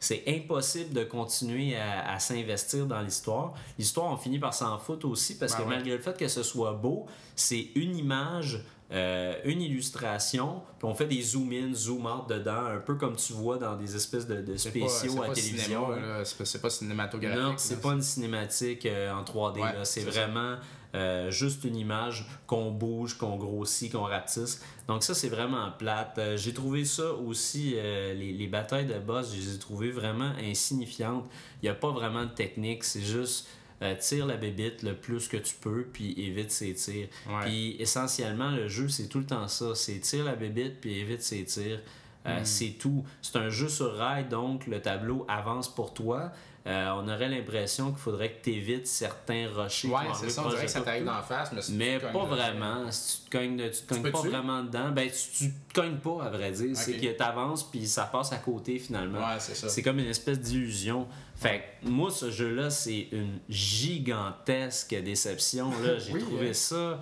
[0.00, 3.54] c'est impossible de continuer à, s'investir dans l'histoire.
[3.78, 6.42] L'histoire, on finit par s'en foutre aussi parce ben que malgré le fait que ce
[6.42, 8.60] soit beau, c'est une image
[8.92, 13.56] euh, une illustration, puis on fait des zoom-in, zoom-out dedans, un peu comme tu vois
[13.56, 15.88] dans des espèces de, de spéciaux à la télévision.
[16.24, 17.40] C'est pas cinématographique.
[17.40, 19.84] Non, c'est pas une cinématique euh, en 3D.
[19.84, 20.56] c'est vraiment
[20.94, 24.60] euh, juste une image qu'on bouge, qu'on grossit, qu'on ratisse.
[24.86, 26.20] Donc ça, c'est vraiment plate.
[26.36, 31.24] j'ai trouvé ça aussi, les, les, batailles de boss, je les ai trouvées vraiment insignifiantes.
[31.62, 33.48] Il n'y a pas vraiment de technique, c'est juste
[33.82, 37.08] euh, tire la bébite le plus que tu peux, puis évite ses tirs.
[37.42, 39.74] Puis essentiellement, le jeu, c'est tout le temps ça.
[39.74, 41.80] C'est tire la bébite, puis évite ses tirs.
[42.26, 42.44] Euh, hmm.
[42.44, 43.04] C'est tout.
[43.20, 46.30] C'est un jeu sur rail, donc le tableau avance pour toi.
[46.64, 49.88] Euh, on aurait l'impression qu'il faudrait que tu évites certains rochers.
[49.88, 52.90] Ouais, c'est ça, on dirait que ça t'arrive d'en face, mais, mais pas vraiment.
[52.90, 55.98] Si tu te cognes, tu te cognes pas vraiment dedans, ben tu, tu te cognes
[55.98, 56.76] pas, à vrai dire.
[56.76, 59.18] C'est que tu avances puis ça passe à côté finalement.
[59.18, 59.68] Ouais, c'est ça.
[59.68, 61.08] C'est comme une espèce d'illusion.
[61.34, 65.72] Fait que moi, ce jeu-là, c'est une gigantesque déception.
[65.98, 66.54] J'ai trouvé hein.
[66.54, 67.00] ça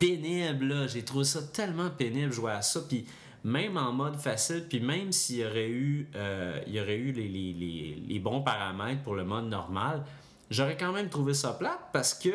[0.00, 0.88] pénible.
[0.88, 2.80] J'ai trouvé ça tellement pénible jouer à ça.
[2.88, 3.06] Puis
[3.48, 7.12] même en mode facile, puis même s'il y aurait eu, euh, il y aurait eu
[7.12, 10.04] les, les, les, bons paramètres pour le mode normal,
[10.50, 12.34] j'aurais quand même trouvé ça plate parce que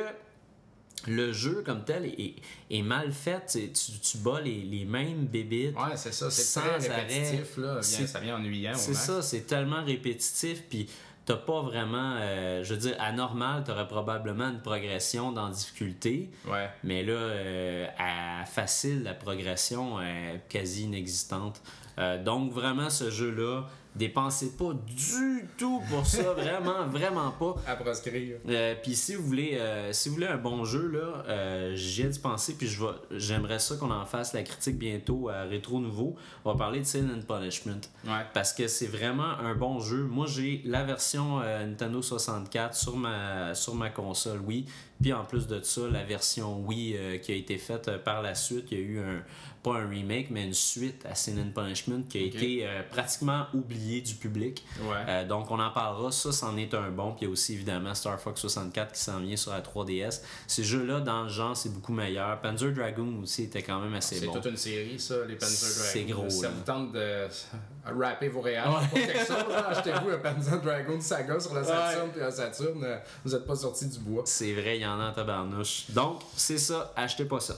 [1.08, 2.36] le jeu comme tel est,
[2.70, 3.46] est mal fait.
[3.48, 5.76] Tu, tu bats les, les mêmes bébites.
[5.76, 6.32] Ouais, c'est ça.
[6.32, 7.58] C'est très répétitif.
[7.58, 7.82] Là.
[7.82, 8.76] ça vient ennuyant.
[8.76, 10.64] C'est ça, c'est tellement répétitif.
[10.70, 10.88] Puis
[11.26, 16.30] t'as pas vraiment, euh, je veux dire, à normal, t'aurais probablement une progression dans difficulté.
[16.48, 16.70] Ouais.
[16.84, 21.62] Mais là, euh, à facile, la progression est quasi inexistante.
[22.00, 23.66] Euh, donc vraiment, ce jeu-là,
[23.96, 27.56] Dépensez pas du tout pour ça, vraiment, vraiment pas.
[27.68, 28.38] À proscrire.
[28.50, 32.06] Euh, puis si vous voulez, euh, si vous voulez un bon jeu là, euh, j'ai
[32.06, 36.16] d'y penser puis je j'aimerais ça qu'on en fasse la critique bientôt à Rétro Nouveau.
[36.44, 37.82] On va parler de Sin and Punishment.
[38.06, 38.26] Ouais.
[38.34, 40.04] Parce que c'est vraiment un bon jeu.
[40.04, 44.66] Moi j'ai la version Nintendo 64 sur ma sur ma console, oui.
[45.02, 48.72] Puis en plus de ça, la version Wii qui a été faite par la suite,
[48.72, 49.24] il y a eu un
[49.64, 53.46] pas un remake, mais une suite à Sin and Punishment qui a été euh, pratiquement
[53.54, 54.64] oublié du public.
[55.08, 57.12] Euh, donc on en parlera, ça c'en est un bon.
[57.12, 60.22] Puis il y a aussi évidemment Star Fox 64 qui s'en vient sur la 3DS.
[60.48, 62.40] Ces jeux-là, dans le genre, c'est beaucoup meilleur.
[62.42, 64.34] Panzer Dragoon aussi était quand même assez bon.
[64.34, 65.90] C'est toute une série, ça, les Panzer Dragoon.
[65.94, 66.30] C'est gros.
[66.30, 67.28] Ça vous tente de
[67.86, 72.22] rapper vos réactions pour quelque chose, achetez-vous un Panzer Dragoon Saga sur la Saturn puis
[72.22, 74.24] un Saturn, euh, vous n'êtes pas sorti du bois.
[74.26, 75.86] C'est vrai, il y en a en tabarnouche.
[75.90, 77.56] Donc, c'est ça, achetez pas ça.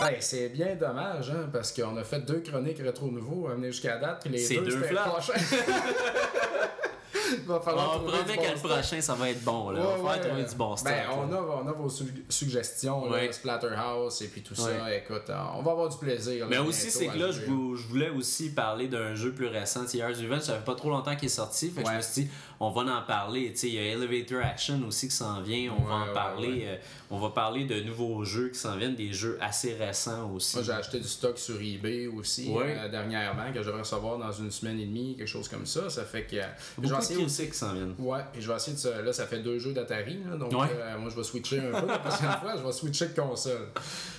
[0.00, 3.98] Ben, c'est bien dommage, hein, parce qu'on a fait deux chroniques rétro nouveau, amener jusqu'à
[3.98, 4.94] date, puis les deux, deux c'était
[7.46, 9.70] va falloir on promet que le prochain, ça va être bon.
[9.70, 9.80] Là.
[9.80, 10.92] on va falloir trouver du bon stock.
[10.92, 11.88] Ben, on, a, on a vos
[12.28, 14.94] suggestions, là, Splatterhouse et puis tout ça.
[14.94, 16.46] Écoute, on va avoir du plaisir.
[16.48, 19.84] Mais aussi, c'est que là, je, je, voulais aussi parler d'un jeu plus récent.
[19.92, 21.70] Year's Event, ça fait pas trop longtemps qu'il est sorti.
[21.70, 23.54] Fait que je me suis dit, on va en parler.
[23.62, 25.72] Il y a Elevator Action aussi qui s'en vient.
[25.78, 26.62] On va en parler.
[26.64, 26.76] Euh,
[27.10, 30.56] on va parler de nouveaux jeux qui s'en viennent, des jeux assez récents aussi.
[30.56, 34.32] Moi, j'ai acheté du stock sur eBay aussi euh, dernièrement que je vais recevoir dans
[34.32, 35.88] une semaine et demie, quelque chose comme ça.
[35.88, 36.36] Ça fait que.
[36.76, 37.94] Beaucoup de aussi qui s'en viennent.
[37.98, 38.80] Ouais, puis je vais essayer de.
[38.80, 40.66] se- Là, ça fait deux jeux d'Atari, là, donc Ouais.
[40.74, 41.86] euh, moi, je vais switcher un peu.
[41.86, 43.68] La prochaine fois, je vais switcher de console.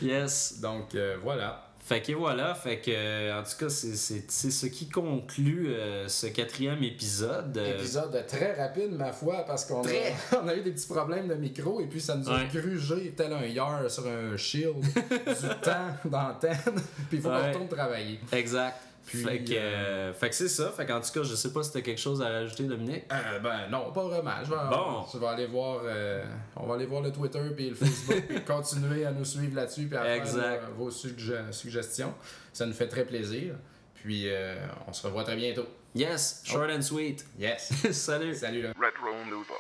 [0.02, 0.60] Yes.
[0.62, 1.66] Donc, euh, voilà.
[1.82, 6.08] Fait que voilà, fait que en tout cas, c'est- c'est c'est ce qui conclut euh,
[6.08, 7.58] ce quatrième épisode.
[7.58, 10.14] Euh, Épisode très rapide, ma foi, parce qu'on a, Très.
[10.43, 12.47] on a eu des petits problèmes de micro et puis ça nous a Ouais.
[12.54, 14.91] grugé tel un yard sur un shield du
[15.64, 16.58] temps d'antenne.
[17.10, 17.47] puis il faut qu'on Ouais.
[17.50, 18.20] retourne travailler.
[18.34, 18.76] Exact.
[19.10, 20.72] Puis, fait que, euh, fait que c'est ça.
[20.72, 23.05] Fait qu'en tout cas, je sais pas si t'as quelque chose à rajouter, Dominique.
[23.12, 24.32] Euh, ben non, pas vraiment.
[24.43, 25.03] Je vais, Bon.
[25.12, 25.82] je vais aller voir.
[25.84, 26.24] euh,
[26.55, 29.88] on va aller voir le Twitter puis le Facebook puis continuer à nous suivre là-dessus
[29.88, 30.64] puis à faire Exact.
[30.78, 32.14] vos sugge- suggestions.
[32.53, 33.55] Ça nous fait très plaisir.
[33.95, 34.55] Puis euh,
[34.88, 35.66] on se revoit très bientôt.
[35.95, 37.26] Yes, short and sweet.
[37.39, 37.72] Yes.
[37.91, 38.36] Salut.
[38.36, 38.70] Salut là.
[38.80, 39.55] Retro Nouveau.